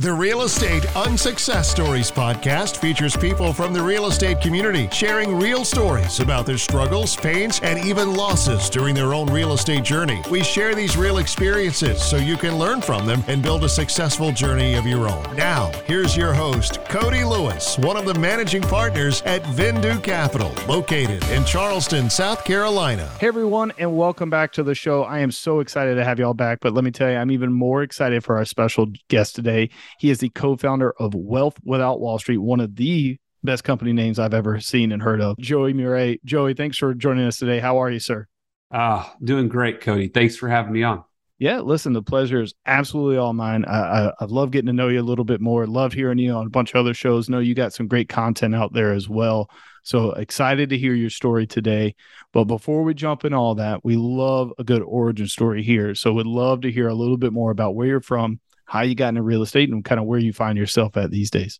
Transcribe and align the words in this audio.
The 0.00 0.10
Real 0.10 0.40
Estate 0.40 0.86
Unsuccess 0.96 1.70
Stories 1.70 2.10
podcast 2.10 2.78
features 2.78 3.14
people 3.14 3.52
from 3.52 3.74
the 3.74 3.82
real 3.82 4.06
estate 4.06 4.40
community 4.40 4.88
sharing 4.90 5.38
real 5.38 5.62
stories 5.62 6.20
about 6.20 6.46
their 6.46 6.56
struggles, 6.56 7.14
pains, 7.14 7.60
and 7.62 7.78
even 7.84 8.14
losses 8.14 8.70
during 8.70 8.94
their 8.94 9.12
own 9.12 9.26
real 9.26 9.52
estate 9.52 9.84
journey. 9.84 10.22
We 10.30 10.42
share 10.42 10.74
these 10.74 10.96
real 10.96 11.18
experiences 11.18 12.02
so 12.02 12.16
you 12.16 12.38
can 12.38 12.56
learn 12.58 12.80
from 12.80 13.04
them 13.04 13.22
and 13.28 13.42
build 13.42 13.62
a 13.62 13.68
successful 13.68 14.32
journey 14.32 14.74
of 14.74 14.86
your 14.86 15.06
own. 15.06 15.36
Now, 15.36 15.70
here's 15.84 16.16
your 16.16 16.32
host, 16.32 16.82
Cody 16.86 17.22
Lewis, 17.22 17.76
one 17.76 17.98
of 17.98 18.06
the 18.06 18.18
managing 18.18 18.62
partners 18.62 19.20
at 19.26 19.42
Vindu 19.42 20.02
Capital, 20.02 20.50
located 20.66 21.22
in 21.28 21.44
Charleston, 21.44 22.08
South 22.08 22.46
Carolina. 22.46 23.06
Hey, 23.20 23.26
everyone, 23.26 23.70
and 23.76 23.94
welcome 23.94 24.30
back 24.30 24.52
to 24.52 24.62
the 24.62 24.74
show. 24.74 25.02
I 25.02 25.18
am 25.18 25.30
so 25.30 25.60
excited 25.60 25.96
to 25.96 26.04
have 26.04 26.18
y'all 26.18 26.32
back, 26.32 26.60
but 26.62 26.72
let 26.72 26.84
me 26.84 26.90
tell 26.90 27.10
you, 27.10 27.18
I'm 27.18 27.30
even 27.30 27.52
more 27.52 27.82
excited 27.82 28.24
for 28.24 28.38
our 28.38 28.46
special 28.46 28.86
guest 29.08 29.36
today. 29.36 29.68
He 29.98 30.10
is 30.10 30.18
the 30.18 30.30
co-founder 30.30 30.92
of 30.98 31.14
Wealth 31.14 31.58
Without 31.64 32.00
Wall 32.00 32.18
Street, 32.18 32.38
one 32.38 32.60
of 32.60 32.76
the 32.76 33.18
best 33.42 33.64
company 33.64 33.92
names 33.92 34.18
I've 34.18 34.34
ever 34.34 34.60
seen 34.60 34.92
and 34.92 35.02
heard 35.02 35.20
of. 35.20 35.38
Joey 35.38 35.72
Murray. 35.72 36.20
Joey, 36.24 36.54
thanks 36.54 36.76
for 36.76 36.94
joining 36.94 37.26
us 37.26 37.38
today. 37.38 37.58
How 37.58 37.78
are 37.78 37.90
you, 37.90 38.00
sir? 38.00 38.26
Ah, 38.70 39.14
doing 39.22 39.48
great, 39.48 39.80
Cody. 39.80 40.08
Thanks 40.08 40.36
for 40.36 40.48
having 40.48 40.72
me 40.72 40.82
on. 40.82 41.04
Yeah, 41.38 41.60
listen, 41.60 41.94
the 41.94 42.02
pleasure 42.02 42.42
is 42.42 42.52
absolutely 42.66 43.16
all 43.16 43.32
mine. 43.32 43.64
I, 43.64 44.08
I, 44.08 44.12
I 44.20 44.24
love 44.26 44.50
getting 44.50 44.66
to 44.66 44.74
know 44.74 44.88
you 44.88 45.00
a 45.00 45.02
little 45.02 45.24
bit 45.24 45.40
more. 45.40 45.66
Love 45.66 45.94
hearing 45.94 46.18
you 46.18 46.32
on 46.32 46.46
a 46.46 46.50
bunch 46.50 46.74
of 46.74 46.76
other 46.76 46.92
shows. 46.92 47.30
Know 47.30 47.38
you 47.38 47.54
got 47.54 47.72
some 47.72 47.88
great 47.88 48.10
content 48.10 48.54
out 48.54 48.74
there 48.74 48.92
as 48.92 49.08
well. 49.08 49.50
So 49.82 50.12
excited 50.12 50.68
to 50.68 50.78
hear 50.78 50.92
your 50.92 51.08
story 51.08 51.46
today. 51.46 51.94
But 52.34 52.44
before 52.44 52.82
we 52.82 52.92
jump 52.92 53.24
in 53.24 53.32
all 53.32 53.54
that, 53.54 53.82
we 53.82 53.96
love 53.96 54.52
a 54.58 54.64
good 54.64 54.82
origin 54.82 55.28
story 55.28 55.62
here. 55.62 55.94
So 55.94 56.12
would 56.12 56.26
love 56.26 56.60
to 56.60 56.70
hear 56.70 56.88
a 56.88 56.94
little 56.94 57.16
bit 57.16 57.32
more 57.32 57.50
about 57.50 57.74
where 57.74 57.86
you're 57.86 58.02
from, 58.02 58.38
how 58.70 58.82
you 58.82 58.94
got 58.94 59.08
into 59.08 59.20
real 59.20 59.42
estate 59.42 59.68
and 59.68 59.84
kind 59.84 60.00
of 60.00 60.06
where 60.06 60.20
you 60.20 60.32
find 60.32 60.56
yourself 60.56 60.96
at 60.96 61.10
these 61.10 61.28
days. 61.28 61.58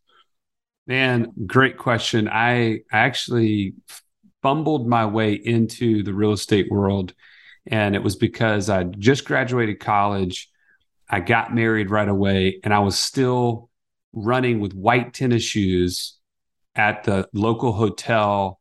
Man, 0.87 1.33
great 1.45 1.77
question. 1.77 2.29
I 2.29 2.83
actually 2.93 3.75
fumbled 4.43 4.87
my 4.87 5.07
way 5.07 5.33
into 5.33 6.05
the 6.05 6.15
real 6.15 6.31
estate 6.31 6.71
world, 6.71 7.13
and 7.67 7.97
it 7.97 8.05
was 8.05 8.15
because 8.15 8.71
I 8.71 8.85
just 8.85 9.25
graduated 9.25 9.81
college. 9.81 10.51
I 11.09 11.19
got 11.19 11.53
married 11.53 11.91
right 11.91 12.09
away, 12.09 12.61
and 12.63 12.73
I 12.73 12.79
was 12.79 12.97
still 12.97 13.71
running 14.13 14.61
with 14.61 14.73
white 14.73 15.13
tennis 15.13 15.43
shoes 15.43 16.17
at 16.77 17.03
the 17.03 17.29
local 17.33 17.73
hotel 17.73 18.61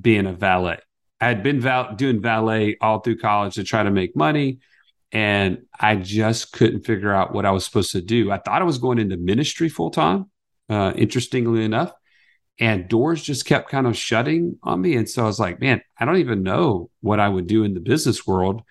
being 0.00 0.26
a 0.26 0.32
valet. 0.32 0.78
I 1.20 1.26
had 1.26 1.42
been 1.42 1.60
val- 1.60 1.96
doing 1.96 2.22
valet 2.22 2.76
all 2.80 3.00
through 3.00 3.18
college 3.18 3.54
to 3.54 3.64
try 3.64 3.82
to 3.82 3.90
make 3.90 4.14
money 4.14 4.60
and 5.12 5.62
I 5.78 5.96
just 5.96 6.52
couldn't 6.52 6.84
figure 6.84 7.12
out 7.12 7.32
what 7.32 7.46
I 7.46 7.50
was 7.50 7.64
supposed 7.64 7.92
to 7.92 8.02
do. 8.02 8.30
I 8.30 8.38
thought 8.38 8.60
I 8.60 8.64
was 8.66 8.78
going 8.78 8.98
into 8.98 9.16
ministry 9.16 9.68
full 9.68 9.90
time, 9.90 10.30
uh, 10.68 10.92
interestingly 10.96 11.64
enough, 11.64 11.92
and 12.58 12.88
doors 12.88 13.22
just 13.22 13.46
kept 13.46 13.70
kind 13.70 13.86
of 13.86 13.96
shutting 13.96 14.58
on 14.62 14.80
me. 14.80 14.96
And 14.96 15.08
so 15.08 15.22
I 15.22 15.26
was 15.26 15.40
like, 15.40 15.60
man, 15.60 15.80
I 15.98 16.04
don't 16.04 16.18
even 16.18 16.42
know 16.42 16.90
what 17.00 17.20
I 17.20 17.28
would 17.28 17.46
do 17.46 17.64
in 17.64 17.74
the 17.74 17.80
business 17.80 18.26
world. 18.26 18.62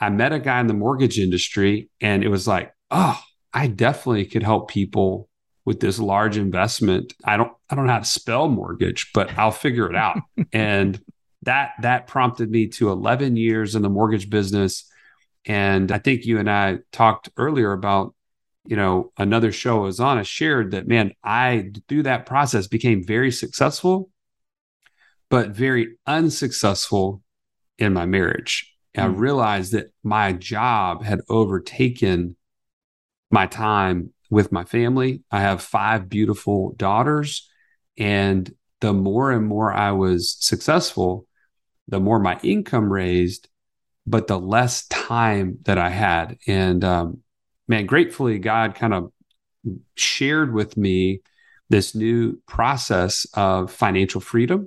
I 0.00 0.08
met 0.08 0.32
a 0.32 0.38
guy 0.38 0.60
in 0.60 0.66
the 0.66 0.74
mortgage 0.74 1.18
industry, 1.18 1.90
and 2.00 2.24
it 2.24 2.28
was 2.28 2.48
like, 2.48 2.72
oh, 2.90 3.20
I 3.52 3.66
definitely 3.66 4.24
could 4.24 4.42
help 4.42 4.70
people 4.70 5.28
with 5.64 5.78
this 5.78 5.98
large 5.98 6.36
investment. 6.36 7.12
I 7.24 7.36
don't, 7.36 7.52
I 7.68 7.74
don't 7.74 7.86
know 7.86 7.92
how 7.92 7.98
to 7.98 8.04
spell 8.04 8.48
mortgage, 8.48 9.10
but 9.12 9.36
I'll 9.38 9.50
figure 9.50 9.88
it 9.88 9.94
out. 9.94 10.18
and 10.52 11.00
that 11.42 11.72
that 11.80 12.06
prompted 12.06 12.50
me 12.50 12.66
to 12.68 12.90
11 12.90 13.36
years 13.36 13.74
in 13.74 13.82
the 13.82 13.88
mortgage 13.88 14.28
business 14.28 14.89
and 15.50 15.90
I 15.90 15.98
think 15.98 16.26
you 16.26 16.38
and 16.38 16.48
I 16.48 16.78
talked 16.92 17.28
earlier 17.36 17.72
about, 17.72 18.14
you 18.66 18.76
know, 18.76 19.10
another 19.18 19.50
show 19.50 19.78
I 19.78 19.86
was 19.86 19.98
on. 19.98 20.16
I 20.16 20.22
shared 20.22 20.70
that, 20.70 20.86
man, 20.86 21.12
I, 21.24 21.72
through 21.88 22.04
that 22.04 22.24
process, 22.24 22.68
became 22.68 23.04
very 23.04 23.32
successful, 23.32 24.10
but 25.28 25.50
very 25.50 25.96
unsuccessful 26.06 27.24
in 27.78 27.92
my 27.92 28.06
marriage. 28.06 28.72
Mm. 28.96 29.02
I 29.02 29.06
realized 29.06 29.72
that 29.72 29.92
my 30.04 30.32
job 30.34 31.02
had 31.02 31.20
overtaken 31.28 32.36
my 33.28 33.46
time 33.46 34.12
with 34.30 34.52
my 34.52 34.62
family. 34.62 35.24
I 35.32 35.40
have 35.40 35.62
five 35.62 36.08
beautiful 36.08 36.74
daughters. 36.76 37.50
And 37.98 38.48
the 38.80 38.92
more 38.92 39.32
and 39.32 39.48
more 39.48 39.72
I 39.72 39.90
was 39.90 40.36
successful, 40.38 41.26
the 41.88 41.98
more 41.98 42.20
my 42.20 42.38
income 42.44 42.92
raised, 42.92 43.48
but 44.10 44.26
the 44.26 44.38
less 44.38 44.86
time 44.88 45.58
that 45.62 45.78
I 45.78 45.88
had. 45.88 46.38
And 46.46 46.82
um, 46.84 47.18
man, 47.68 47.86
gratefully, 47.86 48.38
God 48.38 48.74
kind 48.74 48.92
of 48.92 49.12
shared 49.96 50.52
with 50.52 50.76
me 50.76 51.20
this 51.68 51.94
new 51.94 52.40
process 52.46 53.26
of 53.34 53.72
financial 53.72 54.20
freedom. 54.20 54.66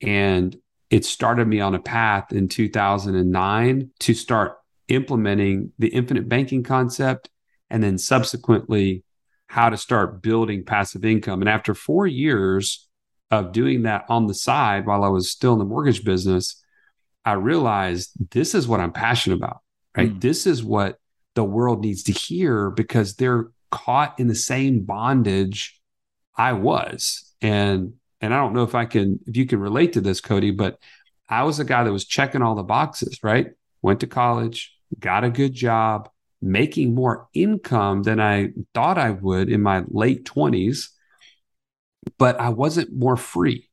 And 0.00 0.56
it 0.90 1.04
started 1.04 1.48
me 1.48 1.60
on 1.60 1.74
a 1.74 1.80
path 1.80 2.32
in 2.32 2.48
2009 2.48 3.90
to 3.98 4.14
start 4.14 4.58
implementing 4.86 5.72
the 5.78 5.88
infinite 5.88 6.28
banking 6.28 6.62
concept 6.62 7.28
and 7.68 7.82
then 7.82 7.98
subsequently 7.98 9.02
how 9.48 9.68
to 9.70 9.76
start 9.76 10.22
building 10.22 10.64
passive 10.64 11.04
income. 11.04 11.42
And 11.42 11.48
after 11.48 11.74
four 11.74 12.06
years 12.06 12.86
of 13.30 13.52
doing 13.52 13.82
that 13.82 14.04
on 14.08 14.26
the 14.26 14.34
side 14.34 14.86
while 14.86 15.02
I 15.02 15.08
was 15.08 15.30
still 15.30 15.54
in 15.54 15.58
the 15.58 15.64
mortgage 15.64 16.04
business, 16.04 16.62
I 17.28 17.34
realized 17.34 18.12
this 18.30 18.54
is 18.54 18.66
what 18.66 18.80
I'm 18.80 18.92
passionate 18.92 19.36
about, 19.36 19.58
right? 19.94 20.10
Mm. 20.10 20.18
This 20.18 20.46
is 20.46 20.64
what 20.64 20.98
the 21.34 21.44
world 21.44 21.82
needs 21.82 22.04
to 22.04 22.12
hear 22.12 22.70
because 22.70 23.16
they're 23.16 23.50
caught 23.70 24.18
in 24.18 24.28
the 24.28 24.34
same 24.34 24.80
bondage 24.84 25.78
I 26.34 26.54
was. 26.54 27.34
And 27.42 27.92
and 28.22 28.32
I 28.32 28.38
don't 28.38 28.54
know 28.54 28.62
if 28.62 28.74
I 28.74 28.86
can 28.86 29.20
if 29.26 29.36
you 29.36 29.44
can 29.44 29.60
relate 29.60 29.92
to 29.92 30.00
this, 30.00 30.22
Cody, 30.22 30.52
but 30.52 30.78
I 31.28 31.42
was 31.42 31.60
a 31.60 31.66
guy 31.66 31.84
that 31.84 31.92
was 31.92 32.06
checking 32.06 32.40
all 32.40 32.54
the 32.54 32.62
boxes, 32.62 33.18
right? 33.22 33.48
Went 33.82 34.00
to 34.00 34.06
college, 34.06 34.74
got 34.98 35.24
a 35.24 35.30
good 35.30 35.52
job, 35.52 36.08
making 36.40 36.94
more 36.94 37.28
income 37.34 38.04
than 38.04 38.20
I 38.20 38.52
thought 38.72 38.96
I 38.96 39.10
would 39.10 39.50
in 39.50 39.60
my 39.60 39.84
late 39.88 40.24
20s, 40.24 40.88
but 42.16 42.40
I 42.40 42.48
wasn't 42.48 42.96
more 42.96 43.18
free 43.18 43.67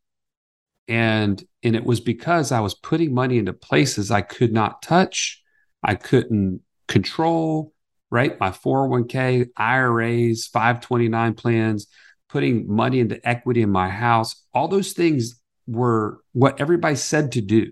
and 0.88 1.44
and 1.63 1.75
it 1.75 1.84
was 1.84 2.00
because 2.00 2.51
i 2.51 2.59
was 2.59 2.75
putting 2.75 3.13
money 3.13 3.38
into 3.38 3.53
places 3.53 4.12
i 4.12 4.22
could 4.22 4.53
not 4.53 4.81
touch 4.81 5.41
i 5.84 5.96
couldn't 5.96 6.62
control 6.88 7.73
right? 8.16 8.40
My 8.40 8.50
401k 8.50 9.50
iras 9.57 10.47
529 10.47 11.34
plans 11.34 11.88
putting 12.29 12.74
money 12.74 13.00
into 13.00 13.19
equity 13.28 13.62
in 13.62 13.69
my 13.69 13.90
house. 13.90 14.41
All 14.53 14.68
those 14.68 14.94
things 14.94 15.41
were 15.68 16.19
what 16.31 16.59
everybody 16.62 16.95
said 16.95 17.34
to 17.34 17.41
do. 17.41 17.72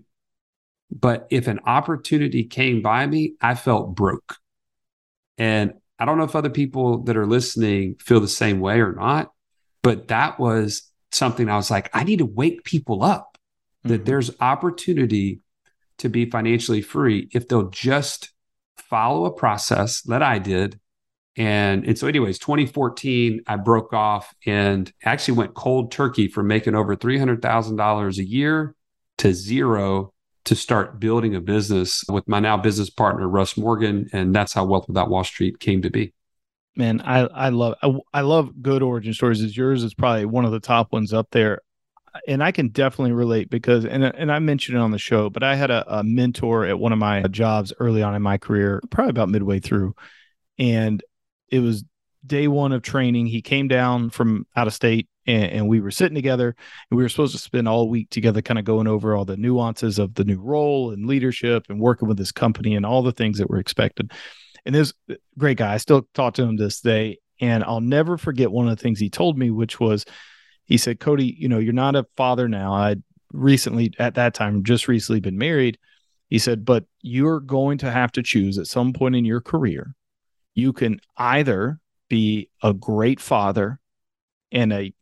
But 0.91 1.27
if 1.29 1.47
an 1.47 1.59
opportunity 1.65 2.43
came 2.43 2.81
by 2.81 3.07
me 3.07 3.35
i 3.41 3.55
felt 3.55 3.95
broke. 3.95 4.35
And 5.37 5.73
i 5.97 6.05
don't 6.05 6.17
know 6.17 6.25
if 6.25 6.35
other 6.35 6.49
people 6.49 7.03
that 7.03 7.17
are 7.17 7.25
listening 7.25 7.95
feel 7.99 8.19
the 8.19 8.27
same 8.27 8.59
way 8.59 8.81
or 8.81 8.93
not 8.93 9.31
but 9.81 10.07
that 10.07 10.39
was 10.39 10.83
something 11.13 11.49
I 11.49 11.55
was 11.55 11.71
like, 11.71 11.89
I 11.93 12.03
need 12.03 12.19
to 12.19 12.25
wake 12.25 12.63
people 12.63 13.03
up 13.03 13.37
that 13.83 13.93
mm-hmm. 13.93 14.03
there's 14.05 14.31
opportunity 14.39 15.41
to 15.99 16.09
be 16.09 16.29
financially 16.29 16.81
free 16.81 17.29
if 17.33 17.47
they'll 17.47 17.69
just 17.69 18.31
follow 18.77 19.25
a 19.25 19.31
process 19.31 20.01
that 20.03 20.23
I 20.23 20.39
did. 20.39 20.79
And, 21.35 21.83
and 21.85 21.97
so, 21.97 22.07
anyways, 22.07 22.37
2014, 22.39 23.41
I 23.47 23.55
broke 23.55 23.93
off 23.93 24.33
and 24.45 24.91
actually 25.03 25.37
went 25.37 25.55
cold 25.55 25.91
turkey 25.91 26.27
from 26.27 26.47
making 26.47 26.75
over 26.75 26.95
$300,000 26.95 28.17
a 28.17 28.23
year 28.23 28.75
to 29.19 29.33
zero 29.33 30.13
to 30.45 30.55
start 30.55 30.99
building 30.99 31.35
a 31.35 31.41
business 31.41 32.03
with 32.09 32.27
my 32.27 32.39
now 32.39 32.57
business 32.57 32.89
partner, 32.89 33.27
Russ 33.27 33.57
Morgan. 33.57 34.09
And 34.13 34.35
that's 34.35 34.53
how 34.53 34.65
Wealth 34.65 34.87
Without 34.87 35.09
Wall 35.09 35.23
Street 35.23 35.59
came 35.59 35.81
to 35.83 35.89
be 35.89 36.13
man 36.75 37.01
i 37.01 37.19
i 37.19 37.49
love 37.49 37.75
I, 37.81 37.93
I, 38.13 38.21
love 38.21 38.61
good 38.61 38.81
origin 38.81 39.13
stories. 39.13 39.41
As 39.41 39.55
yours 39.55 39.83
is 39.83 39.93
probably 39.93 40.25
one 40.25 40.45
of 40.45 40.51
the 40.51 40.59
top 40.59 40.91
ones 40.91 41.13
up 41.13 41.27
there. 41.31 41.61
And 42.27 42.43
i 42.43 42.51
can 42.51 42.67
definitely 42.67 43.13
relate 43.13 43.49
because 43.49 43.85
and, 43.85 44.03
and 44.03 44.31
i 44.31 44.39
mentioned 44.39 44.77
it 44.77 44.81
on 44.81 44.91
the 44.91 44.99
show 44.99 45.29
but 45.29 45.43
i 45.43 45.55
had 45.55 45.71
a, 45.71 45.99
a 45.99 46.03
mentor 46.03 46.65
at 46.65 46.77
one 46.77 46.93
of 46.93 46.99
my 46.99 47.23
jobs 47.23 47.73
early 47.79 48.03
on 48.03 48.15
in 48.15 48.21
my 48.21 48.37
career 48.37 48.81
probably 48.91 49.09
about 49.09 49.29
midway 49.29 49.59
through. 49.59 49.95
And 50.59 51.03
it 51.49 51.59
was 51.59 51.83
day 52.25 52.47
one 52.47 52.71
of 52.71 52.81
training. 52.81 53.27
He 53.27 53.41
came 53.41 53.67
down 53.67 54.09
from 54.09 54.45
out 54.55 54.67
of 54.67 54.73
state 54.73 55.07
and, 55.25 55.43
and 55.43 55.67
we 55.67 55.81
were 55.81 55.91
sitting 55.91 56.15
together. 56.15 56.55
And 56.89 56.97
we 56.97 57.03
were 57.03 57.09
supposed 57.09 57.33
to 57.33 57.41
spend 57.41 57.67
all 57.67 57.89
week 57.89 58.09
together 58.09 58.41
kind 58.41 58.59
of 58.59 58.65
going 58.65 58.87
over 58.87 59.15
all 59.15 59.25
the 59.25 59.37
nuances 59.37 59.99
of 59.99 60.15
the 60.15 60.23
new 60.23 60.39
role 60.39 60.91
and 60.91 61.05
leadership 61.05 61.65
and 61.69 61.79
working 61.79 62.07
with 62.07 62.17
this 62.17 62.31
company 62.31 62.75
and 62.75 62.85
all 62.85 63.03
the 63.03 63.11
things 63.11 63.37
that 63.37 63.49
were 63.49 63.59
expected 63.59 64.11
and 64.65 64.73
this 64.73 64.93
great 65.37 65.57
guy. 65.57 65.73
I 65.73 65.77
still 65.77 66.07
talk 66.13 66.35
to 66.35 66.43
him 66.43 66.55
this 66.55 66.81
day, 66.81 67.19
and 67.39 67.63
I'll 67.63 67.81
never 67.81 68.17
forget 68.17 68.51
one 68.51 68.67
of 68.67 68.77
the 68.77 68.81
things 68.81 68.99
he 68.99 69.09
told 69.09 69.37
me, 69.37 69.49
which 69.51 69.79
was, 69.79 70.05
he 70.65 70.77
said, 70.77 70.99
"Cody, 70.99 71.35
you 71.37 71.49
know, 71.49 71.59
you're 71.59 71.73
not 71.73 71.95
a 71.95 72.05
father 72.15 72.47
now. 72.47 72.73
I 72.73 72.95
recently, 73.31 73.93
at 73.99 74.15
that 74.15 74.33
time, 74.33 74.63
just 74.63 74.87
recently 74.87 75.19
been 75.19 75.37
married." 75.37 75.77
He 76.29 76.39
said, 76.39 76.65
"But 76.65 76.85
you're 77.01 77.39
going 77.39 77.77
to 77.79 77.91
have 77.91 78.11
to 78.13 78.23
choose 78.23 78.57
at 78.57 78.67
some 78.67 78.93
point 78.93 79.15
in 79.15 79.25
your 79.25 79.41
career. 79.41 79.95
You 80.55 80.73
can 80.73 80.99
either 81.17 81.79
be 82.09 82.49
a 82.61 82.73
great 82.73 83.19
father 83.19 83.79
and 84.51 84.71
a 84.71 84.93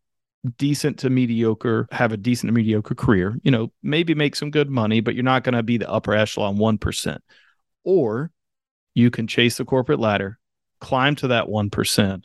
decent 0.56 0.98
to 0.98 1.10
mediocre, 1.10 1.86
have 1.92 2.10
a 2.10 2.16
decent 2.16 2.48
to 2.48 2.52
mediocre 2.52 2.94
career, 2.94 3.38
you 3.42 3.50
know, 3.50 3.72
maybe 3.82 4.14
make 4.14 4.34
some 4.34 4.50
good 4.50 4.68
money, 4.68 5.00
but 5.00 5.14
you're 5.14 5.22
not 5.22 5.44
going 5.44 5.54
to 5.54 5.62
be 5.62 5.76
the 5.76 5.88
upper 5.88 6.14
echelon 6.14 6.56
1%. 6.56 7.18
Or 7.84 8.30
you 8.94 9.10
can 9.10 9.26
chase 9.26 9.56
the 9.56 9.64
corporate 9.64 10.00
ladder, 10.00 10.38
climb 10.80 11.16
to 11.16 11.28
that 11.28 11.46
1%, 11.46 12.24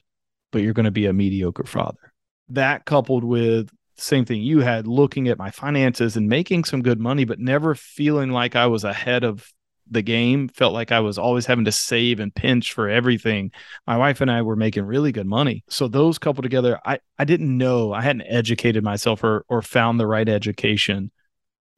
but 0.51 0.61
you're 0.61 0.73
going 0.73 0.85
to 0.85 0.91
be 0.91 1.05
a 1.05 1.13
mediocre 1.13 1.65
father. 1.65 2.13
That 2.49 2.85
coupled 2.85 3.23
with 3.23 3.69
the 3.69 4.01
same 4.01 4.25
thing 4.25 4.41
you 4.41 4.59
had 4.59 4.87
looking 4.87 5.27
at 5.27 5.37
my 5.37 5.51
finances 5.51 6.15
and 6.17 6.27
making 6.27 6.63
some 6.63 6.81
good 6.81 6.99
money, 6.99 7.25
but 7.25 7.39
never 7.39 7.75
feeling 7.75 8.31
like 8.31 8.55
I 8.55 8.67
was 8.67 8.83
ahead 8.83 9.23
of 9.23 9.51
the 9.89 10.01
game, 10.01 10.49
felt 10.49 10.73
like 10.73 10.91
I 10.91 10.99
was 10.99 11.17
always 11.17 11.45
having 11.45 11.65
to 11.65 11.71
save 11.71 12.19
and 12.19 12.33
pinch 12.33 12.73
for 12.73 12.89
everything. 12.89 13.51
My 13.85 13.97
wife 13.97 14.21
and 14.21 14.29
I 14.29 14.41
were 14.41 14.55
making 14.55 14.83
really 14.83 15.11
good 15.11 15.27
money. 15.27 15.63
So 15.69 15.87
those 15.87 16.19
coupled 16.19 16.43
together, 16.43 16.79
I, 16.85 16.99
I 17.17 17.25
didn't 17.25 17.57
know, 17.57 17.93
I 17.93 18.01
hadn't 18.01 18.27
educated 18.27 18.83
myself 18.83 19.23
or, 19.23 19.45
or 19.47 19.61
found 19.61 19.99
the 19.99 20.07
right 20.07 20.27
education 20.27 21.11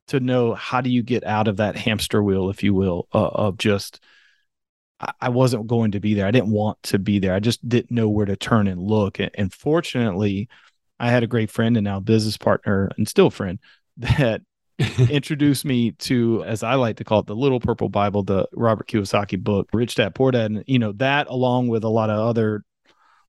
to 0.07 0.19
know 0.19 0.55
how 0.55 0.81
do 0.81 0.89
you 0.89 1.03
get 1.03 1.23
out 1.23 1.47
of 1.47 1.57
that 1.57 1.75
hamster 1.75 2.23
wheel, 2.23 2.49
if 2.49 2.63
you 2.63 2.73
will, 2.73 3.07
uh, 3.13 3.27
of 3.27 3.57
just, 3.57 3.99
I 5.21 5.29
wasn't 5.29 5.67
going 5.67 5.91
to 5.91 5.99
be 5.99 6.13
there. 6.13 6.25
I 6.25 6.31
didn't 6.31 6.51
want 6.51 6.81
to 6.83 6.99
be 6.99 7.19
there. 7.19 7.33
I 7.33 7.39
just 7.39 7.67
didn't 7.67 7.91
know 7.91 8.09
where 8.09 8.25
to 8.25 8.35
turn 8.35 8.67
and 8.67 8.81
look. 8.81 9.17
And, 9.19 9.53
fortunately, 9.53 10.49
I 10.99 11.09
had 11.09 11.23
a 11.23 11.27
great 11.27 11.49
friend 11.49 11.77
and 11.77 11.85
now 11.85 11.99
business 11.99 12.37
partner 12.37 12.89
and 12.97 13.07
still 13.07 13.29
friend 13.29 13.59
that 13.97 14.41
introduced 15.09 15.65
me 15.65 15.91
to, 15.91 16.43
as 16.45 16.63
I 16.63 16.75
like 16.75 16.97
to 16.97 17.03
call 17.03 17.19
it, 17.19 17.27
the 17.27 17.35
Little 17.35 17.59
Purple 17.59 17.89
Bible, 17.89 18.23
the 18.23 18.47
Robert 18.53 18.87
Kiyosaki 18.87 19.41
book, 19.41 19.69
Rich 19.73 19.95
Dad 19.95 20.15
Poor 20.15 20.31
Dad, 20.31 20.51
and 20.51 20.63
you 20.67 20.79
know 20.79 20.93
that 20.93 21.27
along 21.27 21.67
with 21.67 21.83
a 21.83 21.89
lot 21.89 22.09
of 22.09 22.19
other 22.19 22.63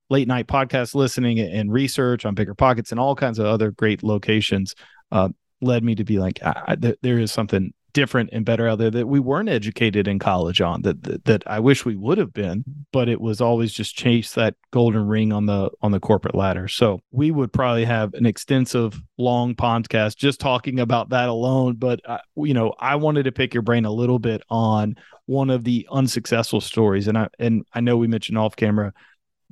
late 0.09 0.27
night 0.27 0.47
podcast 0.47 0.95
listening 0.95 1.39
and 1.39 1.71
research 1.71 2.25
on 2.25 2.35
Bigger 2.35 2.53
Pockets 2.53 2.91
and 2.91 2.99
all 2.99 3.15
kinds 3.15 3.39
of 3.39 3.45
other 3.45 3.71
great 3.71 4.03
locations 4.03 4.75
uh, 5.11 5.29
led 5.61 5.83
me 5.83 5.95
to 5.95 6.03
be 6.03 6.19
like, 6.19 6.41
I, 6.43 6.75
I, 6.81 6.95
there 7.01 7.19
is 7.19 7.31
something 7.31 7.73
different 7.93 8.29
and 8.31 8.45
better 8.45 8.67
out 8.67 8.77
there 8.77 8.91
that 8.91 9.07
we 9.07 9.19
weren't 9.19 9.49
educated 9.49 10.07
in 10.07 10.19
college 10.19 10.61
on 10.61 10.81
that, 10.81 11.03
that 11.03 11.25
that 11.25 11.43
I 11.45 11.59
wish 11.59 11.85
we 11.85 11.95
would 11.95 12.17
have 12.17 12.33
been 12.33 12.63
but 12.91 13.09
it 13.09 13.21
was 13.21 13.41
always 13.41 13.73
just 13.73 13.95
chase 13.95 14.33
that 14.33 14.55
golden 14.71 15.07
ring 15.07 15.31
on 15.31 15.45
the 15.45 15.69
on 15.81 15.91
the 15.91 15.99
corporate 15.99 16.35
ladder. 16.35 16.67
So 16.67 17.01
we 17.11 17.31
would 17.31 17.53
probably 17.53 17.85
have 17.85 18.13
an 18.13 18.25
extensive 18.25 18.99
long 19.17 19.55
podcast 19.55 20.17
just 20.17 20.39
talking 20.39 20.79
about 20.79 21.09
that 21.09 21.29
alone 21.29 21.75
but 21.75 22.01
uh, 22.05 22.19
you 22.35 22.53
know 22.53 22.73
I 22.79 22.95
wanted 22.95 23.23
to 23.23 23.31
pick 23.31 23.53
your 23.53 23.63
brain 23.63 23.85
a 23.85 23.91
little 23.91 24.19
bit 24.19 24.41
on 24.49 24.95
one 25.31 25.49
of 25.49 25.63
the 25.63 25.87
unsuccessful 25.89 26.61
stories. 26.61 27.07
And 27.07 27.17
I 27.17 27.29
and 27.39 27.65
I 27.73 27.79
know 27.79 27.97
we 27.97 28.07
mentioned 28.07 28.37
off 28.37 28.55
camera 28.55 28.93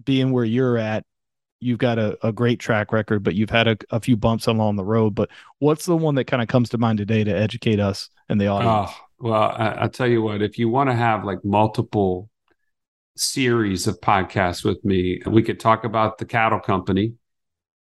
being 0.04 0.32
where 0.32 0.46
you're 0.46 0.78
at 0.78 1.06
you've 1.60 1.80
got 1.80 2.00
a, 2.00 2.18
a 2.26 2.32
great 2.32 2.60
track 2.60 2.92
record, 2.92 3.24
but 3.24 3.36
you've 3.36 3.50
had 3.50 3.68
a, 3.68 3.78
a 3.92 4.00
few 4.00 4.16
bumps 4.16 4.48
along 4.48 4.76
the 4.76 4.84
road. 4.84 5.16
But 5.16 5.30
what's 5.60 5.86
the 5.86 5.98
one 5.98 6.16
that 6.16 6.26
kind 6.26 6.42
of 6.42 6.48
comes 6.48 6.70
to 6.70 6.78
mind 6.78 6.98
today 6.98 7.24
to 7.24 7.32
educate 7.32 7.80
us 7.80 8.10
and 8.30 8.40
the 8.40 8.48
oh, 8.48 8.56
audience? 8.56 8.92
Oh, 8.92 9.06
well, 9.20 9.56
I, 9.58 9.82
will 9.82 9.90
tell 9.90 10.08
you 10.08 10.22
what, 10.22 10.42
if 10.42 10.58
you 10.58 10.70
want 10.70 10.90
to 10.90 10.96
have 10.96 11.26
like 11.26 11.44
multiple 11.44 12.30
series 13.18 13.88
of 13.88 14.00
podcasts 14.00 14.64
with 14.64 14.84
me, 14.86 15.22
we 15.26 15.44
could 15.44 15.60
talk 15.60 15.84
about 15.84 16.18
the 16.18 16.26
cattle 16.26 16.60
company 16.60 17.14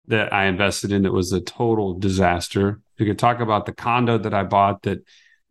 that 0.07 0.33
I 0.33 0.45
invested 0.45 0.91
in 0.91 1.03
that 1.03 1.13
was 1.13 1.31
a 1.31 1.39
total 1.39 1.93
disaster. 1.97 2.81
We 2.99 3.05
could 3.05 3.19
talk 3.19 3.39
about 3.39 3.65
the 3.65 3.71
condo 3.71 4.17
that 4.17 4.33
I 4.33 4.43
bought 4.43 4.81
that 4.83 4.99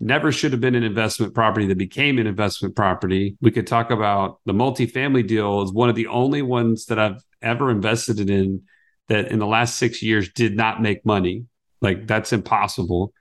never 0.01 0.31
should 0.31 0.53
have 0.53 0.61
been 0.61 0.75
an 0.75 0.85
investment 0.85 1.35
property 1.35 1.67
that 1.67 1.79
became 1.79 2.19
an 2.19 2.27
investment 2.27 2.77
property. 2.77 3.37
We 3.41 3.51
could 3.51 3.67
talk 3.67 3.91
about 3.91 4.41
the 4.45 4.53
multifamily 4.53 5.27
deal 5.27 5.63
is 5.63 5.73
one 5.73 5.89
of 5.89 5.97
the 5.97 6.09
only 6.09 6.43
ones 6.43 6.87
that 6.87 6.99
I've 6.99 7.23
ever 7.43 7.71
invested 7.71 8.31
in 8.31 8.63
that 9.09 9.31
in 9.31 9.39
the 9.39 9.47
last 9.47 9.77
six 9.77 10.03
years 10.03 10.31
did 10.33 10.57
not 10.57 10.83
make 10.83 11.05
money. 11.05 11.47
Like 11.81 12.07
that's 12.07 12.33
impossible. 12.33 13.13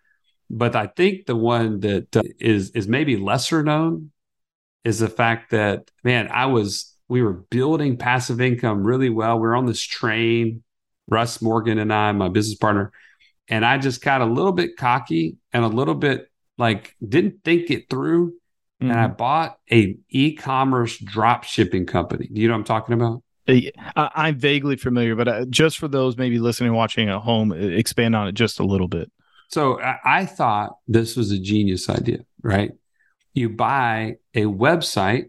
But 0.49 0.75
I 0.75 0.87
think 0.87 1.25
the 1.25 1.35
one 1.35 1.81
that 1.81 2.15
uh, 2.15 2.23
is 2.39 2.71
is 2.71 2.87
maybe 2.87 3.17
lesser 3.17 3.63
known 3.63 4.11
is 4.83 4.99
the 4.99 5.09
fact 5.09 5.51
that 5.51 5.91
man, 6.03 6.29
I 6.31 6.45
was 6.45 6.95
we 7.09 7.21
were 7.21 7.33
building 7.33 7.97
passive 7.97 8.41
income 8.41 8.83
really 8.83 9.09
well. 9.09 9.39
We 9.39 9.47
are 9.47 9.55
on 9.55 9.65
this 9.65 9.81
train, 9.81 10.63
Russ 11.07 11.41
Morgan 11.41 11.79
and 11.79 11.93
I, 11.93 12.11
my 12.11 12.29
business 12.29 12.57
partner, 12.57 12.91
and 13.47 13.65
I 13.65 13.77
just 13.77 14.01
got 14.01 14.21
a 14.21 14.25
little 14.25 14.51
bit 14.51 14.77
cocky 14.77 15.37
and 15.53 15.63
a 15.63 15.69
little 15.69 15.95
bit 15.95 16.29
like 16.57 16.95
didn't 17.05 17.43
think 17.43 17.69
it 17.69 17.89
through. 17.89 18.33
Mm-hmm. 18.81 18.91
And 18.91 18.99
I 18.99 19.05
mm-hmm. 19.05 19.15
bought 19.15 19.57
a 19.71 19.97
e-commerce 20.09 20.97
drop 20.97 21.43
shipping 21.43 21.85
company. 21.85 22.29
Do 22.31 22.41
you 22.41 22.47
know 22.47 22.53
what 22.53 22.59
I'm 22.59 22.65
talking 22.65 22.93
about? 22.93 23.23
I'm 23.95 24.37
vaguely 24.37 24.75
familiar, 24.75 25.15
but 25.15 25.27
uh, 25.27 25.45
just 25.49 25.77
for 25.77 25.87
those 25.87 26.17
maybe 26.17 26.39
listening, 26.39 26.73
watching 26.73 27.09
at 27.09 27.19
home, 27.19 27.51
expand 27.51 28.15
on 28.15 28.27
it 28.27 28.33
just 28.33 28.59
a 28.59 28.63
little 28.63 28.87
bit. 28.87 29.11
So 29.49 29.79
I 29.81 30.25
thought 30.25 30.77
this 30.87 31.15
was 31.15 31.31
a 31.31 31.39
genius 31.39 31.89
idea, 31.89 32.19
right? 32.41 32.71
You 33.33 33.49
buy 33.49 34.17
a 34.33 34.43
website 34.43 35.27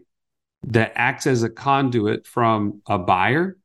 that 0.63 0.91
acts 0.95 1.25
as 1.25 1.43
a 1.43 1.49
conduit 1.49 2.27
from 2.27 2.81
a 2.87 2.97
buyer 2.97 3.57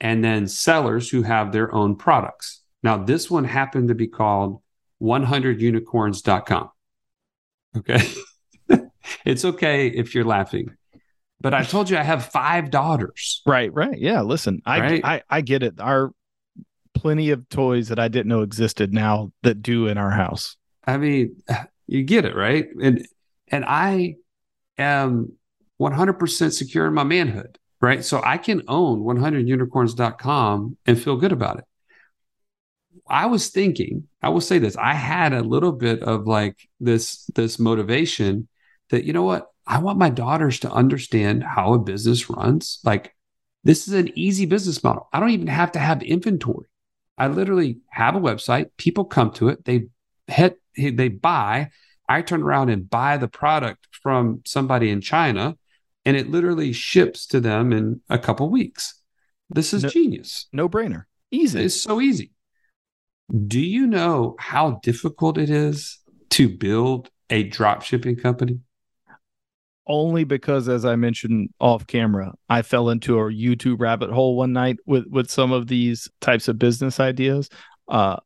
and 0.00 0.22
then 0.22 0.48
sellers 0.48 1.08
who 1.08 1.22
have 1.22 1.52
their 1.52 1.74
own 1.74 1.96
products. 1.96 2.60
Now, 2.82 2.98
this 2.98 3.30
one 3.30 3.44
happened 3.44 3.88
to 3.88 3.94
be 3.94 4.08
called 4.08 4.60
100unicorns.com. 5.00 6.70
Okay. 7.78 8.12
it's 9.24 9.44
okay 9.46 9.86
if 9.86 10.14
you're 10.14 10.24
laughing 10.24 10.76
but 11.42 11.52
I 11.52 11.64
told 11.64 11.90
you 11.90 11.98
I 11.98 12.02
have 12.02 12.26
five 12.26 12.70
daughters. 12.70 13.42
Right, 13.44 13.72
right. 13.74 13.98
Yeah. 13.98 14.22
Listen, 14.22 14.62
I, 14.64 14.80
right? 14.80 15.04
I, 15.04 15.22
I 15.28 15.40
get 15.40 15.62
it. 15.62 15.80
Our 15.80 16.12
plenty 16.94 17.30
of 17.30 17.48
toys 17.48 17.88
that 17.88 17.98
I 17.98 18.08
didn't 18.08 18.28
know 18.28 18.42
existed 18.42 18.94
now 18.94 19.32
that 19.42 19.60
do 19.60 19.88
in 19.88 19.98
our 19.98 20.10
house. 20.10 20.56
I 20.86 20.96
mean, 20.98 21.42
you 21.86 22.04
get 22.04 22.24
it, 22.24 22.36
right? 22.36 22.68
And 22.80 23.06
and 23.48 23.64
I 23.66 24.14
am 24.78 25.32
100% 25.80 26.52
secure 26.52 26.86
in 26.86 26.94
my 26.94 27.04
manhood, 27.04 27.58
right? 27.80 28.04
So 28.04 28.22
I 28.24 28.38
can 28.38 28.62
own 28.68 29.00
100unicorns.com 29.00 30.76
and 30.86 31.02
feel 31.02 31.16
good 31.16 31.32
about 31.32 31.58
it. 31.58 31.64
I 33.08 33.26
was 33.26 33.50
thinking, 33.50 34.04
I 34.22 34.28
will 34.28 34.40
say 34.40 34.58
this, 34.58 34.76
I 34.76 34.94
had 34.94 35.32
a 35.32 35.42
little 35.42 35.72
bit 35.72 36.02
of 36.02 36.26
like 36.26 36.68
this 36.78 37.26
this 37.34 37.58
motivation 37.58 38.48
that 38.90 39.04
you 39.04 39.12
know 39.12 39.24
what? 39.24 39.51
I 39.66 39.78
want 39.78 39.98
my 39.98 40.10
daughters 40.10 40.60
to 40.60 40.70
understand 40.70 41.44
how 41.44 41.74
a 41.74 41.78
business 41.78 42.28
runs. 42.28 42.80
Like, 42.84 43.14
this 43.64 43.86
is 43.86 43.94
an 43.94 44.10
easy 44.16 44.46
business 44.46 44.82
model. 44.82 45.08
I 45.12 45.20
don't 45.20 45.30
even 45.30 45.46
have 45.46 45.72
to 45.72 45.78
have 45.78 46.02
inventory. 46.02 46.66
I 47.16 47.28
literally 47.28 47.78
have 47.90 48.16
a 48.16 48.20
website. 48.20 48.70
People 48.76 49.04
come 49.04 49.30
to 49.34 49.48
it. 49.48 49.64
They 49.64 49.86
hit, 50.26 50.58
they 50.76 51.08
buy. 51.08 51.70
I 52.08 52.22
turn 52.22 52.42
around 52.42 52.70
and 52.70 52.90
buy 52.90 53.16
the 53.16 53.28
product 53.28 53.86
from 54.02 54.42
somebody 54.44 54.90
in 54.90 55.00
China, 55.00 55.56
and 56.04 56.16
it 56.16 56.30
literally 56.30 56.72
ships 56.72 57.26
to 57.28 57.40
them 57.40 57.72
in 57.72 58.00
a 58.10 58.18
couple 58.18 58.50
weeks. 58.50 59.00
This 59.48 59.72
is 59.72 59.84
no, 59.84 59.88
genius. 59.90 60.48
No 60.52 60.68
brainer. 60.68 61.04
Easy. 61.30 61.64
It's 61.64 61.80
so 61.80 62.00
easy. 62.00 62.32
Do 63.46 63.60
you 63.60 63.86
know 63.86 64.34
how 64.38 64.80
difficult 64.82 65.38
it 65.38 65.48
is 65.48 66.00
to 66.30 66.48
build 66.48 67.10
a 67.30 67.44
drop 67.44 67.82
shipping 67.82 68.16
company? 68.16 68.58
Only 69.86 70.24
because 70.24 70.68
as 70.68 70.84
I 70.84 70.96
mentioned 70.96 71.50
off 71.60 71.86
camera, 71.86 72.32
I 72.48 72.62
fell 72.62 72.90
into 72.90 73.18
a 73.18 73.24
YouTube 73.24 73.80
rabbit 73.80 74.10
hole 74.10 74.36
one 74.36 74.52
night 74.52 74.76
with 74.86 75.06
with 75.08 75.30
some 75.30 75.52
of 75.52 75.66
these 75.66 76.08
types 76.20 76.48
of 76.48 76.58
business 76.58 77.00
ideas. 77.00 77.48
Uh, 77.88 78.16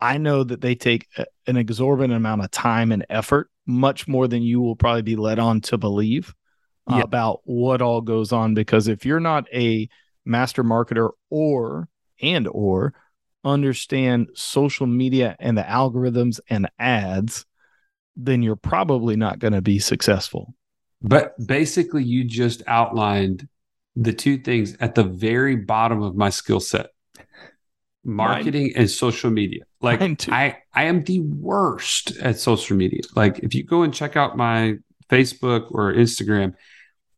I 0.00 0.18
know 0.18 0.42
that 0.42 0.60
they 0.60 0.74
take 0.74 1.06
an 1.46 1.56
exorbitant 1.56 2.14
amount 2.14 2.42
of 2.42 2.50
time 2.50 2.90
and 2.90 3.06
effort, 3.08 3.50
much 3.66 4.08
more 4.08 4.26
than 4.26 4.42
you 4.42 4.60
will 4.60 4.76
probably 4.76 5.02
be 5.02 5.16
led 5.16 5.38
on 5.38 5.60
to 5.62 5.78
believe 5.78 6.34
yep. 6.90 7.04
about 7.04 7.40
what 7.44 7.80
all 7.80 8.00
goes 8.00 8.32
on. 8.32 8.54
Because 8.54 8.88
if 8.88 9.06
you're 9.06 9.20
not 9.20 9.46
a 9.54 9.88
master 10.24 10.64
marketer 10.64 11.10
or 11.30 11.88
and 12.20 12.48
or 12.48 12.94
understand 13.44 14.28
social 14.34 14.86
media 14.86 15.36
and 15.38 15.56
the 15.56 15.62
algorithms 15.62 16.40
and 16.48 16.68
ads, 16.78 17.44
then 18.16 18.42
you're 18.42 18.56
probably 18.56 19.16
not 19.16 19.38
going 19.38 19.52
to 19.52 19.62
be 19.62 19.78
successful. 19.78 20.54
But 21.02 21.34
basically, 21.44 22.04
you 22.04 22.24
just 22.24 22.62
outlined 22.66 23.48
the 23.96 24.12
two 24.12 24.38
things 24.38 24.76
at 24.80 24.94
the 24.94 25.04
very 25.04 25.56
bottom 25.56 26.02
of 26.02 26.16
my 26.16 26.30
skill 26.30 26.60
set 26.60 26.90
marketing 28.04 28.64
Mine. 28.64 28.72
and 28.76 28.90
social 28.90 29.30
media. 29.30 29.64
Like 29.80 30.28
I, 30.28 30.58
I 30.74 30.84
am 30.84 31.04
the 31.04 31.20
worst 31.20 32.16
at 32.18 32.38
social 32.38 32.76
media. 32.76 33.00
Like 33.14 33.40
if 33.40 33.54
you 33.54 33.64
go 33.64 33.82
and 33.82 33.94
check 33.94 34.16
out 34.16 34.36
my 34.36 34.76
Facebook 35.08 35.70
or 35.70 35.92
Instagram, 35.92 36.54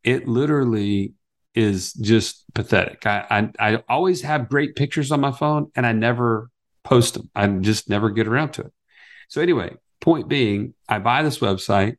it 0.03 0.27
literally 0.27 1.13
is 1.53 1.93
just 1.93 2.43
pathetic. 2.53 3.05
I, 3.05 3.25
I, 3.59 3.73
I 3.73 3.83
always 3.89 4.21
have 4.21 4.49
great 4.49 4.75
pictures 4.75 5.11
on 5.11 5.21
my 5.21 5.31
phone 5.31 5.71
and 5.75 5.85
I 5.85 5.93
never 5.93 6.49
post 6.83 7.15
them. 7.15 7.29
I 7.33 7.47
just 7.47 7.89
never 7.89 8.09
get 8.09 8.27
around 8.27 8.51
to 8.53 8.61
it. 8.61 8.73
So 9.29 9.41
anyway, 9.41 9.75
point 10.01 10.27
being, 10.27 10.73
I 10.87 10.99
buy 10.99 11.23
this 11.23 11.39
website 11.39 11.97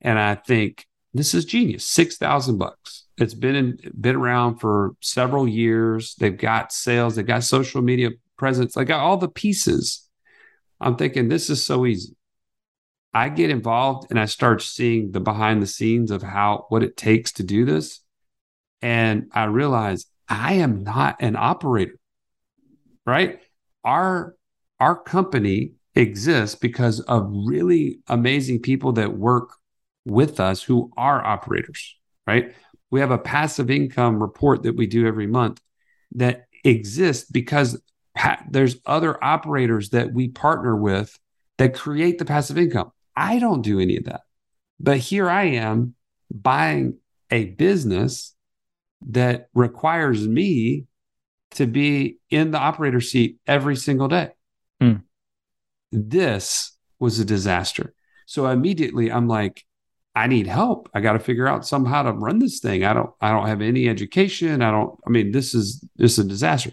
and 0.00 0.18
I 0.18 0.34
think 0.34 0.86
this 1.18 1.34
is 1.34 1.44
genius. 1.44 1.84
6,000 1.86 2.58
bucks. 2.58 3.04
It's 3.18 3.34
been 3.34 3.54
in, 3.54 3.78
been 3.98 4.16
around 4.16 4.58
for 4.58 4.94
several 5.00 5.48
years. 5.48 6.14
They've 6.16 6.36
got 6.36 6.72
sales, 6.72 7.16
they've 7.16 7.26
got 7.26 7.44
social 7.44 7.82
media 7.82 8.10
presence, 8.36 8.74
they 8.74 8.84
got 8.84 9.00
all 9.00 9.16
the 9.16 9.28
pieces. 9.28 10.08
I'm 10.80 10.96
thinking 10.96 11.28
this 11.28 11.48
is 11.48 11.64
so 11.64 11.86
easy. 11.86 12.14
I 13.14 13.30
get 13.30 13.48
involved 13.48 14.08
and 14.10 14.20
I 14.20 14.26
start 14.26 14.60
seeing 14.60 15.12
the 15.12 15.20
behind 15.20 15.62
the 15.62 15.66
scenes 15.66 16.10
of 16.10 16.22
how 16.22 16.66
what 16.68 16.82
it 16.82 16.98
takes 16.98 17.32
to 17.32 17.42
do 17.42 17.64
this. 17.64 18.00
And 18.82 19.30
I 19.32 19.44
realize 19.44 20.04
I 20.28 20.54
am 20.54 20.82
not 20.82 21.16
an 21.20 21.36
operator. 21.36 21.98
Right? 23.06 23.40
Our 23.84 24.34
our 24.78 25.00
company 25.00 25.72
exists 25.94 26.56
because 26.56 27.00
of 27.00 27.30
really 27.30 28.00
amazing 28.06 28.60
people 28.60 28.92
that 28.92 29.16
work 29.16 29.48
with 30.06 30.40
us 30.40 30.62
who 30.62 30.90
are 30.96 31.22
operators, 31.22 31.96
right? 32.26 32.54
We 32.90 33.00
have 33.00 33.10
a 33.10 33.18
passive 33.18 33.70
income 33.70 34.22
report 34.22 34.62
that 34.62 34.76
we 34.76 34.86
do 34.86 35.06
every 35.06 35.26
month 35.26 35.60
that 36.12 36.46
exists 36.64 37.28
because 37.30 37.80
pa- 38.14 38.42
there's 38.48 38.76
other 38.86 39.22
operators 39.22 39.90
that 39.90 40.12
we 40.12 40.28
partner 40.28 40.76
with 40.76 41.18
that 41.58 41.74
create 41.74 42.18
the 42.18 42.24
passive 42.24 42.56
income. 42.56 42.92
I 43.16 43.38
don't 43.38 43.62
do 43.62 43.80
any 43.80 43.96
of 43.96 44.04
that. 44.04 44.22
But 44.78 44.98
here 44.98 45.28
I 45.28 45.44
am 45.44 45.94
buying 46.32 46.98
a 47.30 47.46
business 47.46 48.34
that 49.08 49.48
requires 49.54 50.26
me 50.26 50.84
to 51.52 51.66
be 51.66 52.18
in 52.30 52.52
the 52.52 52.58
operator 52.58 53.00
seat 53.00 53.38
every 53.46 53.76
single 53.76 54.08
day. 54.08 54.30
Hmm. 54.80 54.96
This 55.90 56.76
was 56.98 57.18
a 57.18 57.24
disaster. 57.24 57.94
So 58.26 58.46
immediately 58.46 59.10
I'm 59.10 59.28
like, 59.28 59.65
I 60.16 60.28
need 60.28 60.46
help. 60.46 60.88
I 60.94 61.02
got 61.02 61.12
to 61.12 61.18
figure 61.18 61.46
out 61.46 61.66
somehow 61.66 62.04
to 62.04 62.12
run 62.12 62.38
this 62.38 62.58
thing. 62.58 62.84
I 62.84 62.94
don't 62.94 63.10
I 63.20 63.30
don't 63.30 63.46
have 63.46 63.60
any 63.60 63.86
education. 63.86 64.62
I 64.62 64.70
don't 64.70 64.98
I 65.06 65.10
mean 65.10 65.30
this 65.30 65.54
is 65.54 65.86
this 65.96 66.18
is 66.18 66.24
a 66.24 66.28
disaster. 66.28 66.72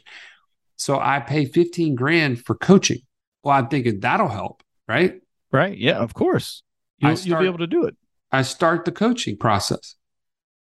So 0.77 0.97
I 0.97 1.19
pay 1.19 1.45
15 1.45 1.93
grand 1.93 2.43
for 2.43 2.55
coaching. 2.55 3.01
Well, 3.43 3.55
I'm 3.55 3.67
thinking 3.67 3.99
that'll 3.99 4.29
help, 4.29 4.63
right? 4.87 5.21
Right. 5.51 5.77
Yeah, 5.77 5.97
of 5.97 6.13
course. 6.13 6.63
You'll, 6.99 7.17
start, 7.17 7.27
you'll 7.27 7.39
be 7.41 7.45
able 7.45 7.57
to 7.59 7.67
do 7.67 7.83
it. 7.83 7.97
I 8.31 8.43
start 8.43 8.85
the 8.85 8.93
coaching 8.93 9.37
process 9.37 9.95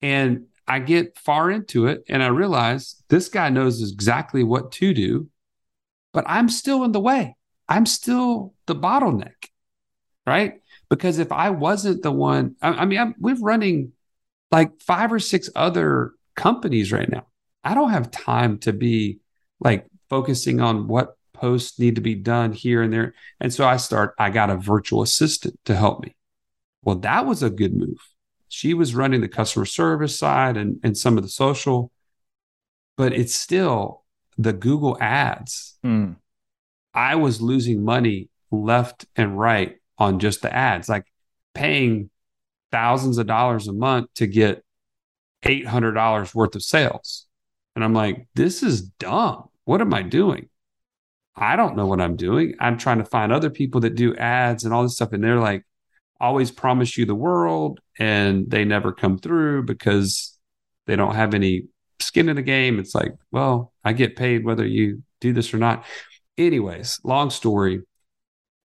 and 0.02 0.48
I 0.68 0.80
get 0.80 1.20
far 1.20 1.52
into 1.52 1.86
it 1.86 2.04
and 2.10 2.24
I 2.24 2.28
realize 2.28 3.04
this 3.10 3.30
guy 3.30 3.50
knows 3.50 3.92
exactly 3.92 4.44
what 4.44 4.72
to 4.74 4.94
do, 4.94 5.30
but 6.14 6.26
I'm 6.28 6.50
still 6.50 6.84
in 6.84 6.94
the 6.94 7.00
way. 7.00 7.36
I'm 7.70 7.86
still 7.86 8.56
the 8.66 8.76
bottleneck, 8.76 9.50
right? 10.26 10.61
Because 10.92 11.20
if 11.20 11.32
I 11.32 11.52
wasn't 11.52 12.04
the 12.04 12.12
one, 12.12 12.58
I, 12.62 12.68
I 12.68 12.86
mean, 12.86 13.00
I'm, 13.00 13.16
we're 13.18 13.36
running 13.36 13.94
like 14.52 14.82
five 14.82 15.14
or 15.14 15.20
six 15.20 15.50
other 15.56 16.12
companies 16.36 16.92
right 16.92 17.10
now. 17.10 17.28
I 17.64 17.74
don't 17.76 17.92
have 17.92 18.12
time 18.12 18.58
to 18.60 18.74
be 18.74 19.20
like 19.62 19.88
focusing 20.10 20.60
on 20.60 20.90
what 20.90 21.16
posts 21.34 21.80
need 21.80 21.96
to 21.96 22.02
be 22.02 22.16
done 22.16 22.52
here 22.52 22.82
and 22.82 22.92
there. 22.92 23.14
And 23.40 23.54
so 23.54 23.66
I 23.66 23.78
start, 23.78 24.16
I 24.20 24.32
got 24.32 24.50
a 24.50 24.58
virtual 24.58 25.02
assistant 25.02 25.58
to 25.64 25.76
help 25.78 26.04
me. 26.04 26.14
Well, 26.84 26.98
that 26.98 27.26
was 27.26 27.42
a 27.42 27.50
good 27.50 27.74
move. 27.74 27.98
She 28.50 28.74
was 28.74 28.94
running 28.94 29.22
the 29.22 29.30
customer 29.30 29.66
service 29.66 30.20
side 30.20 30.58
and, 30.58 30.82
and 30.84 30.98
some 30.98 31.16
of 31.16 31.24
the 31.24 31.30
social, 31.30 31.90
but 32.98 33.14
it's 33.14 33.34
still 33.34 34.04
the 34.38 34.52
Google 34.52 34.98
ads. 35.00 35.78
Mm. 35.86 36.18
I 36.94 37.16
was 37.16 37.42
losing 37.42 37.86
money 37.86 38.28
left 38.52 39.06
and 39.16 39.40
right 39.40 39.78
on 40.02 40.18
just 40.18 40.42
the 40.42 40.54
ads, 40.54 40.90
like 40.90 41.06
paying 41.54 42.10
thousands 42.72 43.20
of 43.20 43.28
dollars 43.28 43.68
a 43.68 43.74
month 43.74 44.12
to 44.16 44.26
get 44.26 44.64
$800 45.46 46.34
worth 46.34 46.56
of 46.56 46.64
sales. 46.64 47.28
And 47.76 47.84
I'm 47.84 47.94
like, 47.94 48.28
this 48.34 48.64
is 48.64 48.82
dumb. 48.82 49.50
What 49.66 49.80
am 49.80 49.94
I 49.94 50.02
doing? 50.02 50.50
I 51.36 51.56
don't 51.56 51.78
know 51.78 51.86
what 51.86 52.02
I'm 52.02 52.16
doing. 52.16 52.56
I'm 52.60 52.80
trying 52.80 52.98
to 52.98 53.06
find 53.06 53.32
other 53.32 53.52
people 53.52 53.82
that 53.82 53.94
do 53.94 54.16
ads 54.16 54.64
and 54.64 54.74
all 54.74 54.82
this 54.82 54.96
stuff. 54.96 55.14
And 55.14 55.24
they're 55.24 55.40
like, 55.40 55.64
always 56.20 56.50
promise 56.50 56.98
you 56.98 57.06
the 57.06 57.16
world 57.16 57.80
and 58.00 58.50
they 58.50 58.66
never 58.66 58.92
come 58.92 59.20
through 59.20 59.64
because 59.64 60.36
they 60.88 60.96
don't 60.96 61.16
have 61.16 61.36
any 61.36 61.66
skin 62.00 62.28
in 62.28 62.38
the 62.38 62.42
game. 62.42 62.80
It's 62.80 62.96
like, 62.96 63.14
well, 63.32 63.72
I 63.84 63.94
get 63.94 64.16
paid 64.16 64.44
whether 64.44 64.66
you 64.66 65.04
do 65.20 65.32
this 65.32 65.54
or 65.54 65.58
not. 65.58 65.86
Anyways, 66.40 67.00
long 67.04 67.30
story, 67.30 67.82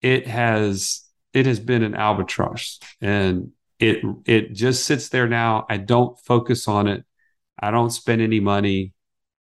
it 0.03 0.27
has 0.27 1.03
it 1.33 1.47
has 1.47 1.61
been 1.61 1.83
an 1.83 1.95
albatross 1.95 2.81
and 3.01 3.53
it 3.79 4.05
it 4.27 4.53
just 4.53 4.85
sits 4.85 5.09
there 5.09 5.29
now. 5.29 5.67
I 5.69 5.79
don't 5.79 6.19
focus 6.21 6.69
on 6.69 6.87
it. 6.87 7.05
I 7.59 7.71
don't 7.71 7.91
spend 7.91 8.23
any 8.23 8.41
money 8.41 8.93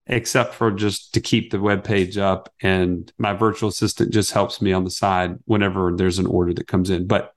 except 0.06 0.54
for 0.54 0.70
just 0.72 1.14
to 1.14 1.20
keep 1.20 1.50
the 1.50 1.60
web 1.60 1.84
page 1.84 2.18
up 2.18 2.52
and 2.60 3.12
my 3.16 3.32
virtual 3.32 3.68
assistant 3.68 4.12
just 4.12 4.32
helps 4.32 4.60
me 4.60 4.72
on 4.72 4.84
the 4.84 4.90
side 4.90 5.36
whenever 5.44 5.92
there's 5.94 6.18
an 6.18 6.26
order 6.26 6.52
that 6.52 6.66
comes 6.66 6.90
in 6.90 7.06
but 7.06 7.32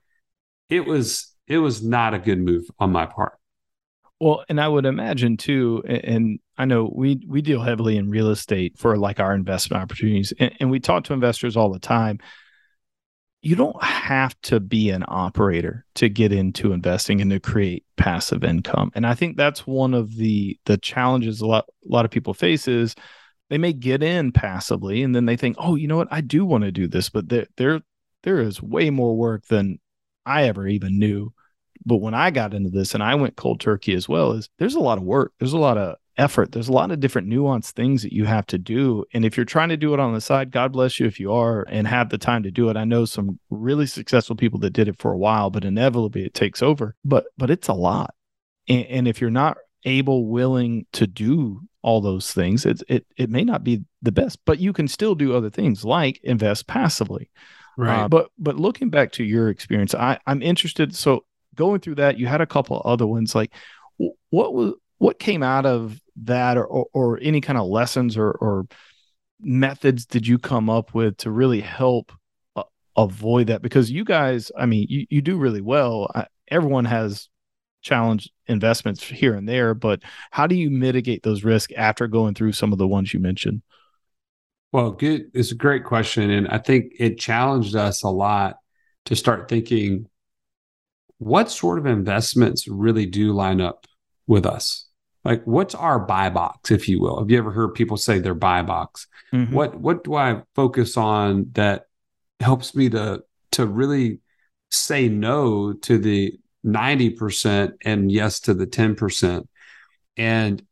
it 0.68 0.80
was 0.80 1.32
it 1.46 1.58
was 1.58 1.84
not 1.84 2.14
a 2.14 2.18
good 2.18 2.38
move 2.38 2.64
on 2.78 2.90
my 2.90 3.06
part 3.06 3.38
well 4.18 4.44
and 4.48 4.60
i 4.60 4.66
would 4.66 4.86
imagine 4.86 5.36
too 5.36 5.82
and 5.86 6.40
i 6.58 6.64
know 6.64 6.90
we 6.92 7.20
we 7.28 7.40
deal 7.42 7.62
heavily 7.62 7.96
in 7.96 8.10
real 8.10 8.30
estate 8.30 8.76
for 8.76 8.96
like 8.96 9.20
our 9.20 9.34
investment 9.34 9.80
opportunities 9.80 10.32
and, 10.38 10.52
and 10.58 10.70
we 10.70 10.80
talk 10.80 11.04
to 11.04 11.12
investors 11.12 11.56
all 11.56 11.70
the 11.70 11.78
time 11.78 12.18
you 13.44 13.54
don't 13.56 13.82
have 13.82 14.34
to 14.40 14.58
be 14.58 14.88
an 14.88 15.04
operator 15.06 15.84
to 15.96 16.08
get 16.08 16.32
into 16.32 16.72
investing 16.72 17.20
and 17.20 17.30
to 17.30 17.38
create 17.38 17.84
passive 17.98 18.42
income. 18.42 18.90
And 18.94 19.06
I 19.06 19.14
think 19.14 19.36
that's 19.36 19.66
one 19.66 19.92
of 19.92 20.16
the 20.16 20.58
the 20.64 20.78
challenges 20.78 21.42
a 21.42 21.46
lot 21.46 21.66
a 21.68 21.92
lot 21.92 22.06
of 22.06 22.10
people 22.10 22.32
face 22.32 22.66
is 22.66 22.94
they 23.50 23.58
may 23.58 23.74
get 23.74 24.02
in 24.02 24.32
passively 24.32 25.02
and 25.02 25.14
then 25.14 25.26
they 25.26 25.36
think, 25.36 25.56
"Oh, 25.58 25.74
you 25.74 25.88
know 25.88 25.98
what? 25.98 26.08
I 26.10 26.22
do 26.22 26.46
want 26.46 26.64
to 26.64 26.72
do 26.72 26.88
this." 26.88 27.10
But 27.10 27.28
there 27.28 27.46
there 27.58 27.82
there 28.22 28.40
is 28.40 28.62
way 28.62 28.88
more 28.88 29.14
work 29.14 29.46
than 29.46 29.78
I 30.24 30.44
ever 30.44 30.66
even 30.66 30.98
knew. 30.98 31.34
But 31.84 31.98
when 31.98 32.14
I 32.14 32.30
got 32.30 32.54
into 32.54 32.70
this 32.70 32.94
and 32.94 33.02
I 33.02 33.14
went 33.14 33.36
cold 33.36 33.60
turkey 33.60 33.92
as 33.92 34.08
well, 34.08 34.32
is 34.32 34.48
there's 34.58 34.74
a 34.74 34.80
lot 34.80 34.96
of 34.96 35.04
work. 35.04 35.34
There's 35.38 35.52
a 35.52 35.58
lot 35.58 35.76
of 35.76 35.96
effort. 36.16 36.52
There's 36.52 36.68
a 36.68 36.72
lot 36.72 36.90
of 36.90 37.00
different 37.00 37.28
nuanced 37.28 37.72
things 37.72 38.02
that 38.02 38.12
you 38.12 38.24
have 38.24 38.46
to 38.46 38.58
do. 38.58 39.04
And 39.12 39.24
if 39.24 39.36
you're 39.36 39.44
trying 39.44 39.70
to 39.70 39.76
do 39.76 39.94
it 39.94 40.00
on 40.00 40.14
the 40.14 40.20
side, 40.20 40.50
God 40.50 40.72
bless 40.72 41.00
you 41.00 41.06
if 41.06 41.18
you 41.18 41.32
are 41.32 41.64
and 41.68 41.86
have 41.86 42.08
the 42.08 42.18
time 42.18 42.42
to 42.44 42.50
do 42.50 42.68
it. 42.68 42.76
I 42.76 42.84
know 42.84 43.04
some 43.04 43.38
really 43.50 43.86
successful 43.86 44.36
people 44.36 44.58
that 44.60 44.72
did 44.72 44.88
it 44.88 44.98
for 44.98 45.12
a 45.12 45.18
while, 45.18 45.50
but 45.50 45.64
inevitably 45.64 46.24
it 46.24 46.34
takes 46.34 46.62
over. 46.62 46.94
But 47.04 47.26
but 47.36 47.50
it's 47.50 47.68
a 47.68 47.74
lot. 47.74 48.14
And, 48.68 48.86
and 48.86 49.08
if 49.08 49.20
you're 49.20 49.30
not 49.30 49.58
able, 49.84 50.26
willing 50.26 50.86
to 50.92 51.06
do 51.06 51.60
all 51.82 52.00
those 52.00 52.32
things, 52.32 52.64
it, 52.64 52.82
it 52.88 53.06
it 53.16 53.30
may 53.30 53.44
not 53.44 53.64
be 53.64 53.84
the 54.02 54.12
best, 54.12 54.38
but 54.44 54.58
you 54.58 54.72
can 54.72 54.88
still 54.88 55.14
do 55.14 55.34
other 55.34 55.50
things 55.50 55.84
like 55.84 56.20
invest 56.22 56.66
passively. 56.66 57.30
Right. 57.76 58.04
Uh, 58.04 58.08
but 58.08 58.30
but 58.38 58.56
looking 58.56 58.88
back 58.88 59.12
to 59.12 59.24
your 59.24 59.48
experience, 59.48 59.94
I, 59.94 60.18
I'm 60.26 60.42
interested. 60.42 60.94
So 60.94 61.24
going 61.54 61.80
through 61.80 61.96
that, 61.96 62.18
you 62.18 62.26
had 62.26 62.40
a 62.40 62.46
couple 62.46 62.80
other 62.84 63.06
ones. 63.06 63.34
Like, 63.34 63.52
what 64.30 64.54
was 64.54 64.74
what 64.98 65.18
came 65.18 65.42
out 65.42 65.66
of 65.66 66.00
that 66.16 66.56
or, 66.56 66.66
or, 66.66 66.86
or 66.92 67.18
any 67.20 67.40
kind 67.40 67.58
of 67.58 67.66
lessons 67.66 68.16
or, 68.16 68.30
or, 68.30 68.66
methods 69.40 70.06
did 70.06 70.26
you 70.26 70.38
come 70.38 70.70
up 70.70 70.94
with 70.94 71.16
to 71.18 71.30
really 71.30 71.60
help 71.60 72.12
uh, 72.56 72.62
avoid 72.96 73.48
that? 73.48 73.62
Because 73.62 73.90
you 73.90 74.04
guys 74.04 74.50
i 74.56 74.64
mean 74.64 74.86
you, 74.88 75.06
you 75.10 75.20
do 75.20 75.36
really 75.36 75.60
well. 75.60 76.10
I, 76.14 76.26
everyone 76.48 76.86
has 76.86 77.28
challenge 77.82 78.30
investments 78.46 79.02
here 79.02 79.34
and 79.34 79.46
there 79.48 79.74
but 79.74 80.00
how 80.30 80.46
do 80.46 80.54
you 80.54 80.70
mitigate 80.70 81.22
those 81.22 81.44
risks 81.44 81.72
after 81.76 82.06
going 82.06 82.34
through 82.34 82.52
some 82.52 82.72
of 82.72 82.78
the 82.78 82.88
ones 82.88 83.12
you 83.12 83.20
mentioned? 83.20 83.60
Well 84.72 84.92
good 84.92 85.30
it's 85.34 85.52
a 85.52 85.56
great 85.56 85.84
question 85.84 86.30
and 86.30 86.48
i 86.48 86.58
think 86.58 86.92
it 86.98 87.18
challenged 87.18 87.76
us 87.76 88.02
a 88.02 88.08
lot 88.08 88.56
to 89.04 89.14
start 89.14 89.48
thinking 89.48 90.06
what 91.18 91.50
sort 91.50 91.78
of 91.78 91.86
investments 91.86 92.66
really 92.66 93.06
do 93.06 93.32
line 93.32 93.60
up 93.60 93.86
with 94.26 94.46
us. 94.46 94.86
Like 95.24 95.42
what's 95.44 95.74
our 95.74 95.98
buy 95.98 96.30
box 96.30 96.70
if 96.70 96.88
you 96.88 97.00
will? 97.00 97.18
Have 97.18 97.30
you 97.30 97.38
ever 97.38 97.50
heard 97.50 97.74
people 97.74 97.96
say 97.96 98.18
their 98.18 98.34
buy 98.34 98.62
box? 98.62 99.06
Mm-hmm. 99.32 99.52
what 99.52 99.74
what 99.80 100.04
do 100.04 100.14
i 100.14 100.42
focus 100.54 100.96
on 100.96 101.46
that 101.54 101.86
helps 102.38 102.76
me 102.76 102.88
to 102.90 103.24
to 103.52 103.66
really 103.66 104.20
say 104.70 105.08
no 105.08 105.72
to 105.72 105.98
the 105.98 106.38
90% 106.64 107.72
and 107.84 108.12
yes 108.12 108.40
to 108.40 108.54
the 108.54 108.66
10% 108.66 109.48
and 110.16 110.62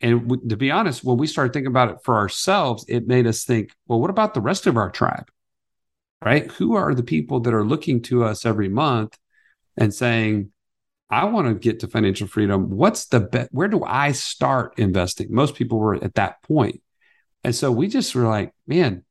and 0.00 0.28
w- 0.28 0.48
to 0.48 0.56
be 0.56 0.70
honest 0.70 1.02
when 1.02 1.16
we 1.16 1.26
started 1.26 1.52
thinking 1.52 1.66
about 1.66 1.90
it 1.90 1.98
for 2.04 2.16
ourselves 2.16 2.84
it 2.86 3.08
made 3.08 3.26
us 3.26 3.44
think 3.44 3.72
well 3.88 4.00
what 4.00 4.10
about 4.10 4.34
the 4.34 4.40
rest 4.40 4.68
of 4.68 4.76
our 4.76 4.90
tribe? 4.90 5.28
Right? 6.24 6.50
Who 6.52 6.76
are 6.76 6.94
the 6.94 7.02
people 7.02 7.40
that 7.40 7.54
are 7.54 7.64
looking 7.64 8.02
to 8.02 8.22
us 8.22 8.46
every 8.46 8.68
month 8.68 9.18
and 9.76 9.92
saying 9.92 10.52
I 11.08 11.24
want 11.26 11.46
to 11.46 11.54
get 11.54 11.80
to 11.80 11.88
financial 11.88 12.26
freedom. 12.26 12.70
What's 12.70 13.06
the 13.06 13.20
bet? 13.20 13.48
Where 13.52 13.68
do 13.68 13.84
I 13.84 14.12
start 14.12 14.78
investing? 14.78 15.28
Most 15.30 15.54
people 15.54 15.78
were 15.78 15.94
at 15.94 16.14
that 16.14 16.42
point. 16.42 16.82
And 17.44 17.54
so 17.54 17.70
we 17.70 17.86
just 17.86 18.14
were 18.14 18.26
like, 18.26 18.52
man, 18.66 19.04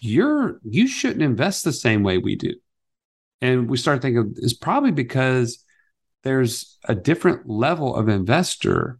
you're 0.00 0.60
you 0.64 0.86
shouldn't 0.86 1.22
invest 1.22 1.64
the 1.64 1.72
same 1.72 2.02
way 2.02 2.18
we 2.18 2.36
do. 2.36 2.54
And 3.40 3.70
we 3.70 3.76
started 3.76 4.02
thinking 4.02 4.34
it's 4.36 4.52
probably 4.52 4.90
because 4.90 5.64
there's 6.24 6.78
a 6.84 6.94
different 6.94 7.48
level 7.48 7.96
of 7.96 8.08
investor 8.08 8.98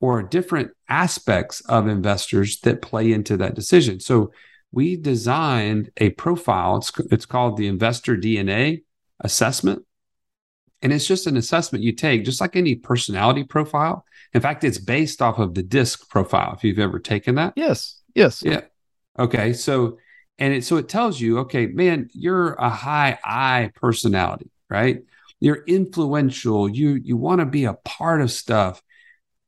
or 0.00 0.22
different 0.22 0.70
aspects 0.88 1.60
of 1.62 1.88
investors 1.88 2.60
that 2.60 2.82
play 2.82 3.12
into 3.12 3.36
that 3.36 3.54
decision. 3.54 4.00
So 4.00 4.32
we 4.72 4.96
designed 4.96 5.90
a 5.96 6.10
profile. 6.10 6.76
It's, 6.76 6.92
it's 7.10 7.26
called 7.26 7.56
the 7.56 7.66
investor 7.66 8.16
DNA 8.16 8.82
assessment. 9.20 9.84
And 10.82 10.92
it's 10.92 11.06
just 11.06 11.26
an 11.26 11.36
assessment 11.36 11.84
you 11.84 11.92
take, 11.92 12.24
just 12.24 12.40
like 12.40 12.56
any 12.56 12.74
personality 12.74 13.44
profile. 13.44 14.06
In 14.32 14.40
fact, 14.40 14.64
it's 14.64 14.78
based 14.78 15.20
off 15.20 15.38
of 15.38 15.54
the 15.54 15.62
DISC 15.62 16.08
profile, 16.08 16.54
if 16.56 16.64
you've 16.64 16.78
ever 16.78 16.98
taken 16.98 17.34
that. 17.34 17.52
Yes. 17.56 18.00
Yes. 18.14 18.42
Yeah. 18.42 18.62
Okay. 19.18 19.52
So, 19.52 19.98
and 20.38 20.54
it 20.54 20.64
so 20.64 20.78
it 20.78 20.88
tells 20.88 21.20
you, 21.20 21.40
okay, 21.40 21.66
man, 21.66 22.08
you're 22.12 22.54
a 22.54 22.70
high 22.70 23.18
I 23.22 23.70
personality, 23.74 24.50
right? 24.70 25.02
You're 25.38 25.64
influential. 25.66 26.68
You 26.68 26.94
you 26.94 27.16
want 27.16 27.40
to 27.40 27.46
be 27.46 27.64
a 27.64 27.74
part 27.74 28.22
of 28.22 28.30
stuff, 28.30 28.82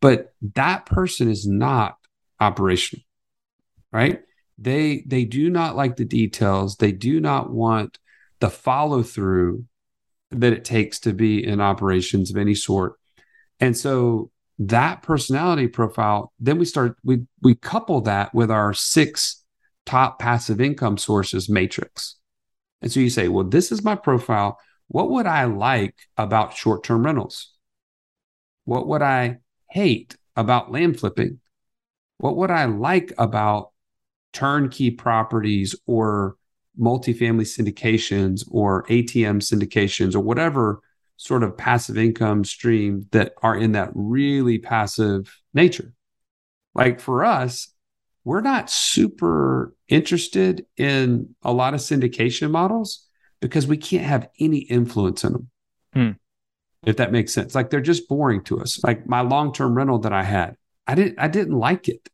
but 0.00 0.34
that 0.54 0.84
person 0.84 1.30
is 1.30 1.46
not 1.46 1.96
operational, 2.40 3.04
right? 3.90 4.20
They 4.58 5.02
they 5.06 5.24
do 5.24 5.48
not 5.48 5.76
like 5.76 5.96
the 5.96 6.04
details. 6.04 6.76
They 6.76 6.92
do 6.92 7.20
not 7.20 7.50
want 7.50 7.98
the 8.40 8.50
follow 8.50 9.02
through 9.02 9.64
that 10.32 10.52
it 10.52 10.64
takes 10.64 11.00
to 11.00 11.12
be 11.12 11.44
in 11.44 11.60
operations 11.60 12.30
of 12.30 12.36
any 12.36 12.54
sort. 12.54 12.98
And 13.60 13.76
so 13.76 14.30
that 14.58 15.02
personality 15.02 15.68
profile, 15.68 16.32
then 16.38 16.58
we 16.58 16.64
start 16.64 16.96
we 17.04 17.26
we 17.40 17.54
couple 17.54 18.00
that 18.02 18.34
with 18.34 18.50
our 18.50 18.74
six 18.74 19.44
top 19.86 20.18
passive 20.18 20.60
income 20.60 20.98
sources 20.98 21.48
matrix. 21.48 22.16
And 22.80 22.90
so 22.90 23.00
you 23.00 23.10
say, 23.10 23.28
well, 23.28 23.44
this 23.44 23.72
is 23.72 23.84
my 23.84 23.94
profile. 23.94 24.58
What 24.88 25.10
would 25.10 25.26
I 25.26 25.44
like 25.44 25.94
about 26.16 26.56
short-term 26.56 27.04
rentals? 27.04 27.52
What 28.64 28.86
would 28.88 29.02
I 29.02 29.38
hate 29.70 30.16
about 30.36 30.70
land 30.70 31.00
flipping? 31.00 31.40
What 32.18 32.36
would 32.36 32.50
I 32.50 32.66
like 32.66 33.12
about 33.18 33.70
turnkey 34.32 34.90
properties 34.90 35.76
or 35.86 36.36
multifamily 36.78 37.46
syndications 37.46 38.44
or 38.50 38.84
ATM 38.84 39.40
syndications 39.40 40.14
or 40.14 40.20
whatever 40.20 40.80
sort 41.16 41.42
of 41.42 41.56
passive 41.56 41.98
income 41.98 42.44
stream 42.44 43.06
that 43.12 43.34
are 43.42 43.56
in 43.56 43.72
that 43.72 43.90
really 43.94 44.58
passive 44.58 45.40
nature. 45.54 45.92
Like 46.74 47.00
for 47.00 47.24
us, 47.24 47.68
we're 48.24 48.40
not 48.40 48.70
super 48.70 49.74
interested 49.88 50.66
in 50.76 51.34
a 51.42 51.52
lot 51.52 51.74
of 51.74 51.80
syndication 51.80 52.50
models 52.50 53.06
because 53.40 53.66
we 53.66 53.76
can't 53.76 54.04
have 54.04 54.28
any 54.40 54.58
influence 54.58 55.24
in 55.24 55.32
them. 55.32 55.50
Hmm. 55.92 56.10
If 56.84 56.96
that 56.96 57.12
makes 57.12 57.32
sense. 57.32 57.54
Like 57.54 57.70
they're 57.70 57.80
just 57.80 58.08
boring 58.08 58.42
to 58.44 58.60
us. 58.60 58.82
Like 58.82 59.06
my 59.06 59.20
long-term 59.20 59.74
rental 59.76 60.00
that 60.00 60.12
I 60.12 60.22
had, 60.24 60.56
I 60.86 60.94
didn't 60.94 61.18
I 61.18 61.28
didn't 61.28 61.56
like 61.56 61.88
it 61.88 62.08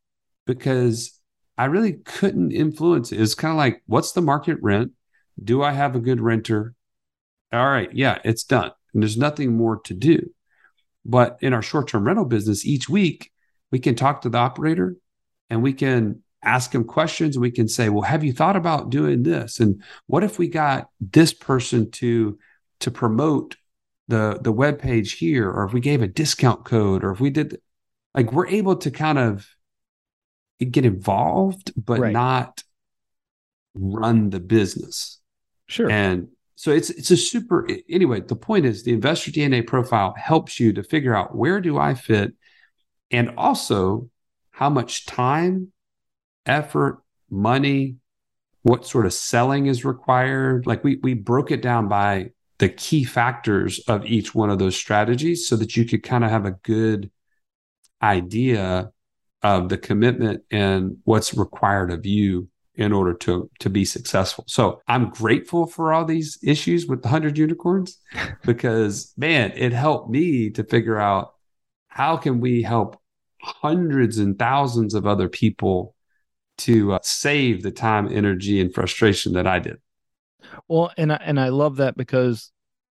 because 0.46 1.17
I 1.58 1.64
really 1.64 1.94
couldn't 1.94 2.52
influence 2.52 3.10
it. 3.10 3.20
It's 3.20 3.34
kind 3.34 3.50
of 3.50 3.58
like, 3.58 3.82
what's 3.86 4.12
the 4.12 4.22
market 4.22 4.58
rent? 4.62 4.92
Do 5.42 5.62
I 5.62 5.72
have 5.72 5.96
a 5.96 6.00
good 6.00 6.20
renter? 6.20 6.74
All 7.52 7.68
right, 7.68 7.92
yeah, 7.92 8.18
it's 8.24 8.44
done. 8.44 8.70
And 8.94 9.02
there's 9.02 9.16
nothing 9.16 9.56
more 9.56 9.80
to 9.80 9.94
do. 9.94 10.30
But 11.04 11.38
in 11.40 11.52
our 11.52 11.62
short 11.62 11.88
term 11.88 12.04
rental 12.04 12.24
business, 12.24 12.64
each 12.64 12.88
week 12.88 13.32
we 13.72 13.80
can 13.80 13.96
talk 13.96 14.22
to 14.22 14.28
the 14.28 14.38
operator 14.38 14.96
and 15.50 15.62
we 15.62 15.72
can 15.72 16.22
ask 16.42 16.74
him 16.74 16.84
questions. 16.84 17.38
We 17.38 17.50
can 17.50 17.66
say, 17.66 17.88
well, 17.88 18.02
have 18.02 18.22
you 18.22 18.32
thought 18.32 18.56
about 18.56 18.90
doing 18.90 19.22
this? 19.24 19.58
And 19.58 19.82
what 20.06 20.24
if 20.24 20.38
we 20.38 20.48
got 20.48 20.88
this 21.00 21.32
person 21.32 21.90
to 21.92 22.38
to 22.80 22.90
promote 22.92 23.56
the 24.06 24.38
the 24.40 24.52
web 24.52 24.78
page 24.78 25.14
here, 25.14 25.50
or 25.50 25.64
if 25.64 25.72
we 25.72 25.80
gave 25.80 26.02
a 26.02 26.08
discount 26.08 26.64
code, 26.64 27.02
or 27.02 27.10
if 27.10 27.20
we 27.20 27.30
did 27.30 27.60
like 28.14 28.32
we're 28.32 28.46
able 28.46 28.76
to 28.76 28.90
kind 28.90 29.18
of 29.18 29.46
get 30.66 30.84
involved, 30.84 31.72
but 31.76 32.00
right. 32.00 32.12
not 32.12 32.62
run 33.74 34.30
the 34.30 34.40
business. 34.40 35.21
Sure. 35.66 35.90
And 35.90 36.28
so 36.56 36.73
it's 36.73 36.90
it's 36.90 37.10
a 37.10 37.16
super 37.16 37.68
anyway, 37.88 38.21
the 38.21 38.36
point 38.36 38.66
is 38.66 38.82
the 38.82 38.92
investor 38.92 39.30
DNA 39.30 39.66
profile 39.66 40.14
helps 40.16 40.58
you 40.58 40.73
to 40.73 40.82
figure 40.82 41.14
out 41.14 41.36
where 41.36 41.60
do 41.60 41.78
I 41.78 41.94
fit 41.94 42.34
and 43.10 43.30
also 43.36 44.10
how 44.50 44.68
much 44.68 45.06
time, 45.06 45.73
effort, 46.47 47.00
money, 47.30 47.97
what 48.62 48.86
sort 48.86 49.06
of 49.06 49.12
selling 49.12 49.66
is 49.66 49.84
required. 49.84 50.66
Like 50.66 50.82
we 50.82 50.97
we 51.02 51.14
broke 51.14 51.50
it 51.50 51.62
down 51.62 51.88
by 51.88 52.30
the 52.58 52.68
key 52.68 53.04
factors 53.04 53.78
of 53.86 54.04
each 54.04 54.34
one 54.34 54.50
of 54.50 54.58
those 54.58 54.75
strategies 54.75 55.49
so 55.49 55.54
that 55.56 55.76
you 55.76 55.84
could 55.84 56.02
kind 56.02 56.25
of 56.25 56.30
have 56.30 56.44
a 56.44 56.56
good 56.64 57.10
idea 58.02 58.90
of 59.42 59.68
the 59.68 59.78
commitment 59.78 60.42
and 60.50 60.98
what's 61.04 61.34
required 61.34 61.92
of 61.92 62.04
you 62.04 62.48
in 62.74 62.92
order 62.92 63.12
to 63.12 63.50
to 63.58 63.68
be 63.68 63.84
successful. 63.84 64.44
So 64.46 64.80
I'm 64.88 65.10
grateful 65.10 65.66
for 65.66 65.92
all 65.92 66.04
these 66.04 66.38
issues 66.42 66.86
with 66.86 67.02
the 67.02 67.08
100 67.08 67.36
unicorns 67.36 67.98
because 68.44 69.12
man, 69.16 69.52
it 69.54 69.72
helped 69.72 70.10
me 70.10 70.50
to 70.50 70.64
figure 70.64 70.98
out 70.98 71.34
how 71.88 72.16
can 72.16 72.40
we 72.40 72.62
help 72.62 73.00
hundreds 73.42 74.18
and 74.18 74.38
thousands 74.38 74.94
of 74.94 75.06
other 75.06 75.28
people 75.28 75.94
to 76.58 76.92
uh, 76.92 76.98
save 77.02 77.62
the 77.62 77.70
time, 77.70 78.08
energy 78.10 78.60
and 78.60 78.74
frustration 78.74 79.32
that 79.32 79.46
I 79.46 79.58
did. 79.60 79.76
Well, 80.66 80.92
and 80.96 81.12
I, 81.12 81.16
and 81.16 81.38
I 81.38 81.48
love 81.50 81.76
that 81.76 81.96
because 81.96 82.52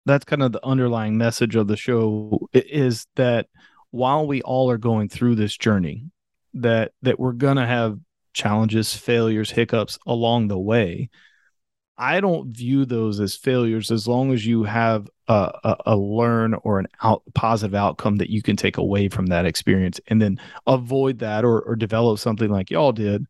that's 0.07 0.25
kind 0.25 0.43
of 0.43 0.53
the 0.53 0.65
underlying 0.65 1.19
message 1.19 1.57
of 1.57 1.67
the 1.67 1.77
show 1.77 2.49
is 2.53 3.07
that 3.17 3.47
while 3.91 4.27
we 4.27 4.43
all 4.43 4.71
are 4.71 4.79
going 4.79 5.09
through 5.09 5.35
this 5.35 5.57
journey 5.57 6.05
that 6.63 6.93
that 7.03 7.19
we're 7.19 7.33
gonna 7.33 7.67
have 7.67 7.99
challenges, 8.33 8.95
failures, 8.95 9.51
hiccups 9.51 9.99
along 10.07 10.49
the 10.49 10.59
way. 10.59 11.11
I 12.01 12.21
don't 12.21 12.57
view 12.57 12.85
those 12.85 13.19
as 13.19 13.35
failures 13.35 13.91
as 13.91 14.07
long 14.07 14.33
as 14.33 14.47
you 14.47 14.63
have 14.63 15.09
a, 15.27 15.51
a, 15.65 15.77
a 15.87 15.97
learn 15.97 16.55
or 16.55 16.79
an 16.79 16.87
out, 17.03 17.23
positive 17.35 17.75
outcome 17.75 18.17
that 18.17 18.31
you 18.31 18.41
can 18.41 18.55
take 18.55 18.77
away 18.77 19.09
from 19.09 19.27
that 19.27 19.45
experience 19.45 20.01
and 20.07 20.23
then 20.23 20.39
avoid 20.69 21.19
that 21.19 21.45
or, 21.45 21.61
or 21.61 21.75
develop 21.75 22.21
something 22.21 22.51
like 22.51 22.71
y'all 22.71 22.93
did 22.93 23.27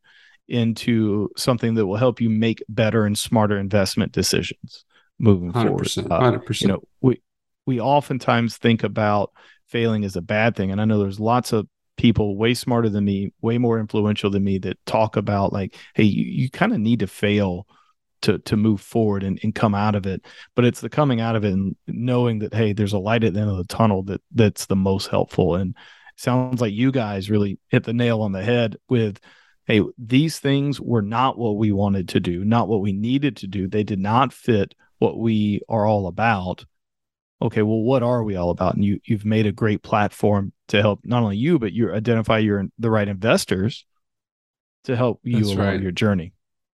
into 0.48 1.30
something 1.36 1.74
that 1.74 1.86
will 1.86 1.96
help 1.96 2.20
you 2.20 2.28
make 2.28 2.62
better 2.68 3.06
and 3.06 3.18
smarter 3.18 3.58
investment 3.58 4.12
decisions 4.12 4.84
moving 5.18 5.50
100%, 5.52 5.66
forward. 5.66 5.86
100%. 5.86 6.10
Uh, 6.10 6.54
you 6.60 6.68
know, 6.68 6.82
we, 7.00 7.22
we 7.64 7.80
oftentimes 7.80 8.58
think 8.58 8.84
about 8.84 9.32
failing 9.66 10.04
as 10.04 10.16
a 10.16 10.22
bad 10.22 10.56
thing. 10.56 10.70
And 10.70 10.80
I 10.80 10.84
know 10.84 10.98
there's 10.98 11.20
lots 11.20 11.52
of 11.52 11.66
people 11.98 12.36
way 12.36 12.54
smarter 12.54 12.88
than 12.88 13.04
me, 13.04 13.32
way 13.42 13.58
more 13.58 13.78
influential 13.78 14.30
than 14.30 14.44
me 14.44 14.58
that 14.58 14.78
talk 14.86 15.16
about 15.16 15.52
like, 15.52 15.76
hey, 15.94 16.04
you, 16.04 16.24
you 16.24 16.50
kind 16.50 16.72
of 16.72 16.78
need 16.78 17.00
to 17.00 17.06
fail 17.06 17.66
to 18.22 18.38
to 18.38 18.56
move 18.56 18.80
forward 18.80 19.22
and, 19.22 19.38
and 19.42 19.54
come 19.54 19.74
out 19.74 19.94
of 19.94 20.06
it. 20.06 20.24
But 20.54 20.64
it's 20.64 20.80
the 20.80 20.88
coming 20.88 21.20
out 21.20 21.36
of 21.36 21.44
it 21.44 21.52
and 21.52 21.76
knowing 21.86 22.38
that 22.40 22.54
hey, 22.54 22.72
there's 22.72 22.94
a 22.94 22.98
light 22.98 23.24
at 23.24 23.34
the 23.34 23.40
end 23.40 23.50
of 23.50 23.58
the 23.58 23.64
tunnel 23.64 24.02
that 24.04 24.22
that's 24.34 24.66
the 24.66 24.76
most 24.76 25.08
helpful. 25.08 25.56
And 25.56 25.76
sounds 26.16 26.60
like 26.60 26.72
you 26.72 26.90
guys 26.90 27.30
really 27.30 27.58
hit 27.68 27.84
the 27.84 27.92
nail 27.92 28.22
on 28.22 28.32
the 28.32 28.42
head 28.42 28.76
with 28.88 29.20
hey, 29.66 29.82
these 29.98 30.38
things 30.38 30.80
were 30.80 31.02
not 31.02 31.36
what 31.36 31.58
we 31.58 31.72
wanted 31.72 32.08
to 32.08 32.20
do, 32.20 32.42
not 32.42 32.68
what 32.68 32.80
we 32.80 32.92
needed 32.92 33.36
to 33.36 33.46
do. 33.46 33.68
They 33.68 33.84
did 33.84 33.98
not 33.98 34.32
fit 34.32 34.74
what 34.98 35.18
we 35.18 35.60
are 35.68 35.84
all 35.84 36.06
about 36.06 36.64
okay, 37.40 37.62
well, 37.62 37.80
what 37.80 38.02
are 38.02 38.22
we 38.22 38.36
all 38.36 38.50
about? 38.50 38.74
And 38.74 38.84
you 38.84 39.00
you've 39.04 39.24
made 39.24 39.46
a 39.46 39.52
great 39.52 39.82
platform 39.82 40.52
to 40.68 40.80
help 40.80 41.00
not 41.04 41.22
only 41.22 41.36
you, 41.36 41.58
but 41.58 41.72
you 41.72 41.92
identify 41.92 42.38
your 42.38 42.66
the 42.78 42.90
right 42.90 43.08
investors 43.08 43.84
to 44.84 44.96
help 44.96 45.20
you 45.22 45.36
That's 45.36 45.48
along 45.48 45.66
right. 45.66 45.82
your 45.82 45.92
journey. 45.92 46.32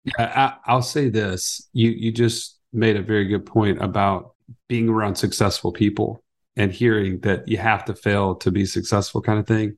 Yeah, 0.06 0.32
I, 0.36 0.72
I'll 0.72 0.82
say 0.82 1.10
this: 1.10 1.69
you 1.74 1.89
you 1.91 2.12
just 2.12 2.60
made 2.74 2.95
a 2.95 3.02
very 3.02 3.26
good 3.26 3.45
point 3.45 3.82
about 3.82 4.34
being 4.67 4.89
around 4.89 5.15
successful 5.15 5.72
people 5.72 6.24
and 6.56 6.72
hearing 6.72 7.19
that 7.22 7.48
you 7.48 7.58
have 7.58 7.86
to 7.86 7.95
fail 7.95 8.36
to 8.36 8.52
be 8.52 8.65
successful, 8.65 9.22
kind 9.22 9.39
of 9.39 9.48
thing. 9.48 9.78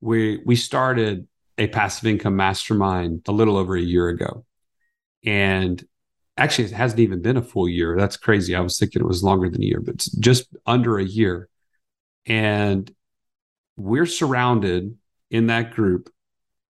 We 0.00 0.40
we 0.44 0.56
started 0.56 1.26
a 1.58 1.66
passive 1.66 2.06
income 2.06 2.36
mastermind 2.36 3.22
a 3.28 3.32
little 3.32 3.56
over 3.56 3.76
a 3.76 3.80
year 3.80 4.08
ago, 4.08 4.44
and 5.24 5.82
actually 6.38 6.64
it 6.64 6.72
hasn't 6.72 7.00
even 7.00 7.20
been 7.20 7.36
a 7.36 7.42
full 7.42 7.68
year. 7.68 7.96
That's 7.96 8.16
crazy. 8.16 8.54
I 8.54 8.60
was 8.60 8.78
thinking 8.78 9.02
it 9.02 9.08
was 9.08 9.22
longer 9.22 9.48
than 9.48 9.62
a 9.62 9.66
year 9.66 9.80
but 9.80 9.94
it's 9.94 10.10
just 10.12 10.48
under 10.66 10.98
a 10.98 11.04
year. 11.04 11.48
And 12.26 12.90
we're 13.76 14.06
surrounded 14.06 14.96
in 15.30 15.48
that 15.48 15.72
group 15.72 16.10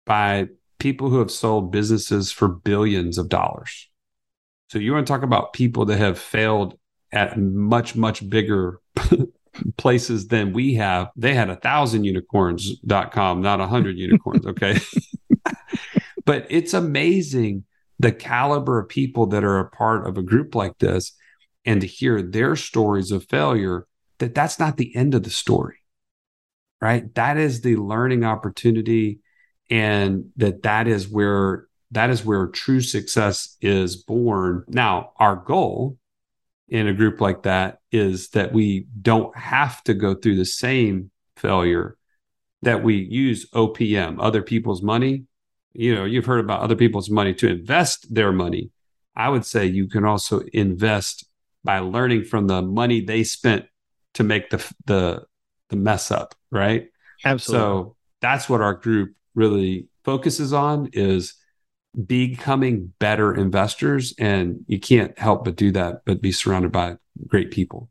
by 0.06 0.48
people 0.78 1.10
who 1.10 1.18
have 1.18 1.30
sold 1.30 1.72
businesses 1.72 2.32
for 2.32 2.48
billions 2.48 3.18
of 3.18 3.28
dollars. 3.28 3.88
So 4.68 4.78
you 4.78 4.92
want 4.92 5.06
to 5.06 5.12
talk 5.12 5.22
about 5.22 5.52
people 5.52 5.86
that 5.86 5.98
have 5.98 6.18
failed 6.18 6.78
at 7.12 7.38
much 7.38 7.96
much 7.96 8.28
bigger 8.28 8.80
places 9.76 10.28
than 10.28 10.52
we 10.52 10.74
have. 10.74 11.10
They 11.16 11.34
had 11.34 11.50
a 11.50 11.56
thousand 11.56 12.04
unicorns.com 12.04 13.42
not 13.42 13.60
a 13.60 13.66
hundred 13.66 13.98
unicorns 13.98 14.46
okay? 14.46 14.78
But 16.24 16.46
it's 16.50 16.74
amazing 16.74 17.64
the 18.00 18.12
caliber 18.12 18.78
of 18.78 18.88
people 18.88 19.26
that 19.26 19.44
are 19.44 19.58
a 19.58 19.70
part 19.70 20.06
of 20.06 20.16
a 20.16 20.22
group 20.22 20.54
like 20.54 20.78
this 20.78 21.12
and 21.66 21.82
to 21.82 21.86
hear 21.86 22.22
their 22.22 22.56
stories 22.56 23.10
of 23.10 23.28
failure 23.28 23.86
that 24.18 24.34
that's 24.34 24.58
not 24.58 24.78
the 24.78 24.94
end 24.96 25.14
of 25.14 25.22
the 25.22 25.30
story, 25.30 25.76
right? 26.80 27.14
That 27.14 27.36
is 27.36 27.60
the 27.60 27.76
learning 27.76 28.24
opportunity, 28.24 29.20
and 29.68 30.30
that 30.36 30.62
that 30.62 30.88
is 30.88 31.08
where 31.08 31.66
that 31.90 32.08
is 32.08 32.24
where 32.24 32.46
true 32.46 32.80
success 32.80 33.56
is 33.60 33.96
born. 33.96 34.64
Now, 34.68 35.12
our 35.18 35.36
goal 35.36 35.98
in 36.68 36.86
a 36.86 36.94
group 36.94 37.20
like 37.20 37.42
that 37.42 37.80
is 37.92 38.30
that 38.30 38.52
we 38.52 38.86
don't 39.02 39.36
have 39.36 39.82
to 39.84 39.94
go 39.94 40.14
through 40.14 40.36
the 40.36 40.44
same 40.46 41.10
failure 41.36 41.98
that 42.62 42.82
we 42.82 42.96
use 42.96 43.50
OPM, 43.50 44.16
other 44.20 44.42
people's 44.42 44.82
money. 44.82 45.24
You 45.72 45.94
know, 45.94 46.04
you've 46.04 46.26
heard 46.26 46.40
about 46.40 46.60
other 46.60 46.76
people's 46.76 47.10
money 47.10 47.34
to 47.34 47.48
invest 47.48 48.12
their 48.12 48.32
money. 48.32 48.70
I 49.16 49.28
would 49.28 49.44
say 49.44 49.66
you 49.66 49.88
can 49.88 50.04
also 50.04 50.40
invest 50.52 51.26
by 51.64 51.80
learning 51.80 52.24
from 52.24 52.46
the 52.46 52.62
money 52.62 53.00
they 53.00 53.22
spent 53.22 53.66
to 54.14 54.24
make 54.24 54.50
the 54.50 54.74
the 54.86 55.24
the 55.68 55.76
mess 55.76 56.10
up, 56.10 56.34
right? 56.50 56.88
Absolutely. 57.24 57.66
So 57.66 57.96
that's 58.20 58.48
what 58.48 58.60
our 58.60 58.74
group 58.74 59.14
really 59.34 59.88
focuses 60.04 60.52
on 60.52 60.90
is 60.92 61.34
becoming 62.06 62.92
better 62.98 63.34
investors 63.34 64.14
and 64.18 64.64
you 64.68 64.78
can't 64.78 65.18
help 65.18 65.44
but 65.44 65.56
do 65.56 65.72
that 65.72 66.02
but 66.06 66.22
be 66.22 66.30
surrounded 66.30 66.70
by 66.70 66.96
great 67.26 67.50
people 67.50 67.90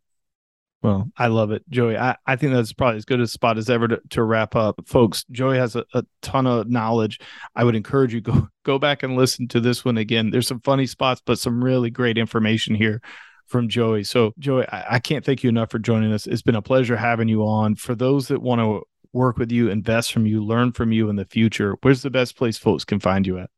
well, 0.81 1.09
I 1.17 1.27
love 1.27 1.51
it, 1.51 1.63
Joey. 1.69 1.97
I, 1.97 2.15
I 2.25 2.37
think 2.37 2.53
that's 2.53 2.71
probably 2.71 2.97
as 2.97 3.05
good 3.05 3.19
a 3.19 3.27
spot 3.27 3.57
as 3.57 3.69
ever 3.69 3.87
to, 3.89 4.01
to 4.11 4.23
wrap 4.23 4.55
up. 4.55 4.79
Folks, 4.87 5.25
Joey 5.29 5.57
has 5.57 5.75
a, 5.75 5.83
a 5.93 6.05
ton 6.21 6.47
of 6.47 6.69
knowledge. 6.69 7.19
I 7.53 7.65
would 7.65 7.75
encourage 7.75 8.13
you 8.13 8.21
go 8.21 8.47
go 8.63 8.79
back 8.79 9.03
and 9.03 9.17
listen 9.17 9.47
to 9.49 9.59
this 9.59 9.83
one 9.83 9.97
again. 9.97 10.29
There's 10.29 10.47
some 10.47 10.61
funny 10.61 10.85
spots, 10.85 11.21
but 11.25 11.37
some 11.37 11.63
really 11.63 11.89
great 11.89 12.17
information 12.17 12.75
here 12.75 13.01
from 13.47 13.67
Joey. 13.67 14.05
So, 14.05 14.33
Joey, 14.39 14.65
I, 14.69 14.95
I 14.95 14.99
can't 14.99 15.25
thank 15.25 15.43
you 15.43 15.49
enough 15.49 15.71
for 15.71 15.79
joining 15.79 16.13
us. 16.13 16.27
It's 16.27 16.43
been 16.43 16.55
a 16.55 16.61
pleasure 16.61 16.95
having 16.95 17.27
you 17.27 17.43
on. 17.43 17.75
For 17.75 17.95
those 17.95 18.29
that 18.29 18.41
want 18.41 18.61
to 18.61 18.83
work 19.11 19.37
with 19.37 19.51
you, 19.51 19.69
invest 19.69 20.13
from 20.13 20.25
you, 20.25 20.43
learn 20.43 20.71
from 20.71 20.93
you 20.93 21.09
in 21.09 21.17
the 21.17 21.25
future, 21.25 21.75
where's 21.81 22.03
the 22.03 22.09
best 22.09 22.37
place 22.37 22.57
folks 22.57 22.85
can 22.85 22.99
find 22.99 23.27
you 23.27 23.39
at? 23.39 23.49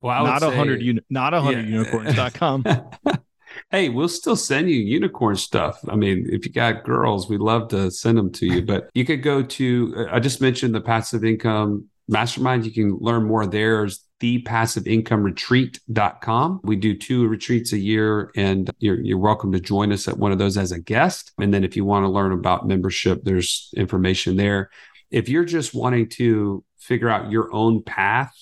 Well, 0.00 0.24
not 0.24 0.42
a 0.42 0.50
hundred 0.50 0.82
uni- 0.82 1.00
not 1.10 1.34
a 1.34 1.40
hundred 1.40 1.68
yeah. 1.68 1.78
unicorns.com. 1.78 2.64
hey, 3.70 3.88
we'll 3.88 4.08
still 4.08 4.36
send 4.36 4.70
you 4.70 4.76
unicorn 4.76 5.34
stuff. 5.36 5.80
I 5.88 5.96
mean, 5.96 6.28
if 6.30 6.46
you 6.46 6.52
got 6.52 6.84
girls, 6.84 7.28
we'd 7.28 7.40
love 7.40 7.66
to 7.68 7.90
send 7.90 8.16
them 8.18 8.30
to 8.32 8.46
you. 8.46 8.62
But 8.62 8.90
you 8.94 9.04
could 9.04 9.22
go 9.22 9.42
to, 9.42 9.94
uh, 9.96 10.14
I 10.14 10.20
just 10.20 10.40
mentioned 10.40 10.74
the 10.74 10.80
passive 10.80 11.24
income 11.24 11.88
mastermind. 12.08 12.64
You 12.64 12.72
can 12.72 12.96
learn 12.98 13.24
more 13.24 13.46
there. 13.46 13.86
Thepassiveincomeretreat.com. 14.20 16.60
We 16.64 16.76
do 16.76 16.96
two 16.96 17.28
retreats 17.28 17.74
a 17.74 17.78
year, 17.78 18.30
and 18.34 18.70
you're, 18.78 18.98
you're 19.00 19.18
welcome 19.18 19.52
to 19.52 19.60
join 19.60 19.92
us 19.92 20.08
at 20.08 20.16
one 20.16 20.32
of 20.32 20.38
those 20.38 20.56
as 20.56 20.72
a 20.72 20.80
guest. 20.80 21.32
And 21.38 21.52
then 21.52 21.64
if 21.64 21.76
you 21.76 21.84
want 21.84 22.04
to 22.04 22.08
learn 22.08 22.32
about 22.32 22.66
membership, 22.66 23.24
there's 23.24 23.70
information 23.76 24.36
there. 24.36 24.70
If 25.10 25.28
you're 25.28 25.44
just 25.44 25.74
wanting 25.74 26.08
to 26.10 26.64
figure 26.78 27.10
out 27.10 27.30
your 27.30 27.52
own 27.52 27.82
path 27.82 28.32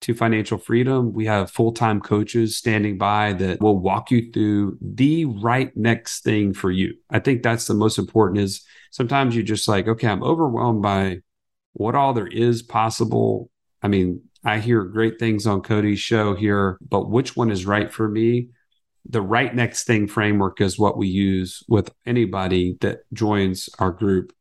to 0.00 0.14
financial 0.14 0.58
freedom. 0.58 1.12
We 1.12 1.26
have 1.26 1.50
full 1.50 1.72
time 1.72 2.00
coaches 2.00 2.56
standing 2.56 2.98
by 2.98 3.34
that 3.34 3.60
will 3.60 3.78
walk 3.78 4.10
you 4.10 4.32
through 4.32 4.78
the 4.80 5.26
right 5.26 5.74
next 5.76 6.24
thing 6.24 6.54
for 6.54 6.70
you. 6.70 6.94
I 7.10 7.18
think 7.18 7.42
that's 7.42 7.66
the 7.66 7.74
most 7.74 7.98
important 7.98 8.40
is 8.40 8.64
sometimes 8.90 9.36
you 9.36 9.42
just 9.42 9.68
like, 9.68 9.88
okay, 9.88 10.08
I'm 10.08 10.22
overwhelmed 10.22 10.82
by 10.82 11.18
what 11.74 11.94
all 11.94 12.14
there 12.14 12.26
is 12.26 12.62
possible. 12.62 13.50
I 13.82 13.88
mean, 13.88 14.22
I 14.42 14.58
hear 14.58 14.84
great 14.84 15.18
things 15.18 15.46
on 15.46 15.60
Cody's 15.60 16.00
show 16.00 16.34
here, 16.34 16.78
but 16.80 17.10
which 17.10 17.36
one 17.36 17.50
is 17.50 17.66
right 17.66 17.92
for 17.92 18.08
me? 18.08 18.48
The 19.08 19.22
right 19.22 19.54
next 19.54 19.84
thing 19.84 20.06
framework 20.08 20.60
is 20.60 20.78
what 20.78 20.96
we 20.96 21.08
use 21.08 21.62
with 21.68 21.92
anybody 22.06 22.76
that 22.80 23.00
joins 23.12 23.68
our 23.78 23.90
group. 23.90 24.32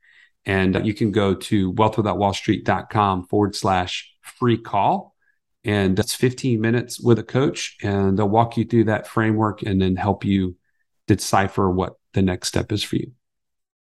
And 0.46 0.86
you 0.86 0.94
can 0.94 1.12
go 1.12 1.36
to 1.36 1.74
wealthwithoutwallstreet.com 1.74 3.28
forward 3.28 3.56
slash 3.56 4.12
free 4.22 4.58
call 4.58 5.16
and 5.64 6.00
it's 6.00 6.16
15 6.16 6.62
minutes 6.62 7.00
with 7.00 7.20
a 7.20 7.24
coach, 7.24 7.78
and 7.82 8.18
they'll 8.18 8.30
walk 8.30 8.58
you 8.58 8.66
through 8.66 8.86
that 8.86 9.08
framework 9.08 9.62
and 9.62 9.82
then 9.82 9.96
help 9.96 10.24
you 10.24 10.56
decipher 11.08 11.70
what 11.70 11.96
the 12.14 12.22
next 12.22 12.48
step 12.48 12.72
is 12.72 12.84
for 12.84 12.96
you. 12.96 13.12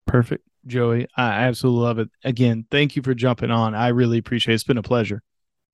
Perfect. 0.06 0.46
Joey, 0.66 1.08
I 1.16 1.44
absolutely 1.44 1.82
love 1.82 1.98
it. 1.98 2.10
Again, 2.24 2.66
thank 2.70 2.94
you 2.94 3.02
for 3.02 3.14
jumping 3.14 3.50
on. 3.50 3.74
I 3.74 3.88
really 3.88 4.18
appreciate 4.18 4.52
it. 4.52 4.56
It's 4.56 4.64
been 4.64 4.78
a 4.78 4.82
pleasure. 4.82 5.22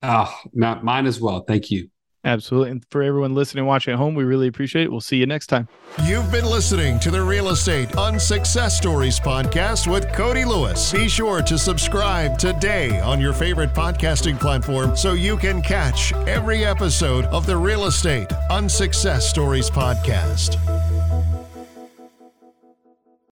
Oh, 0.01 0.33
mine 0.53 1.05
as 1.05 1.19
well. 1.19 1.41
Thank 1.41 1.69
you. 1.69 1.89
Absolutely. 2.25 2.71
And 2.71 2.85
for 2.89 3.01
everyone 3.01 3.33
listening 3.33 3.65
watching 3.65 3.93
at 3.93 3.97
home, 3.97 4.13
we 4.13 4.25
really 4.25 4.47
appreciate 4.47 4.83
it. 4.83 4.91
We'll 4.91 4.99
see 4.99 5.17
you 5.17 5.25
next 5.25 5.47
time. 5.47 5.69
You've 6.03 6.29
been 6.31 6.45
listening 6.45 6.99
to 6.99 7.11
the 7.11 7.21
Real 7.21 7.49
Estate 7.49 7.95
Unsuccess 7.97 8.75
Stories 8.75 9.19
podcast 9.19 9.89
with 9.91 10.11
Cody 10.11 10.43
Lewis. 10.43 10.91
Be 10.91 11.07
sure 11.07 11.41
to 11.41 11.57
subscribe 11.57 12.37
today 12.37 12.99
on 12.99 13.21
your 13.21 13.33
favorite 13.33 13.73
podcasting 13.73 14.39
platform 14.39 14.97
so 14.97 15.13
you 15.13 15.37
can 15.37 15.61
catch 15.61 16.13
every 16.27 16.65
episode 16.65 17.25
of 17.25 17.45
the 17.45 17.55
Real 17.55 17.85
Estate 17.85 18.27
Unsuccess 18.49 19.29
Stories 19.29 19.69
podcast. 19.69 20.88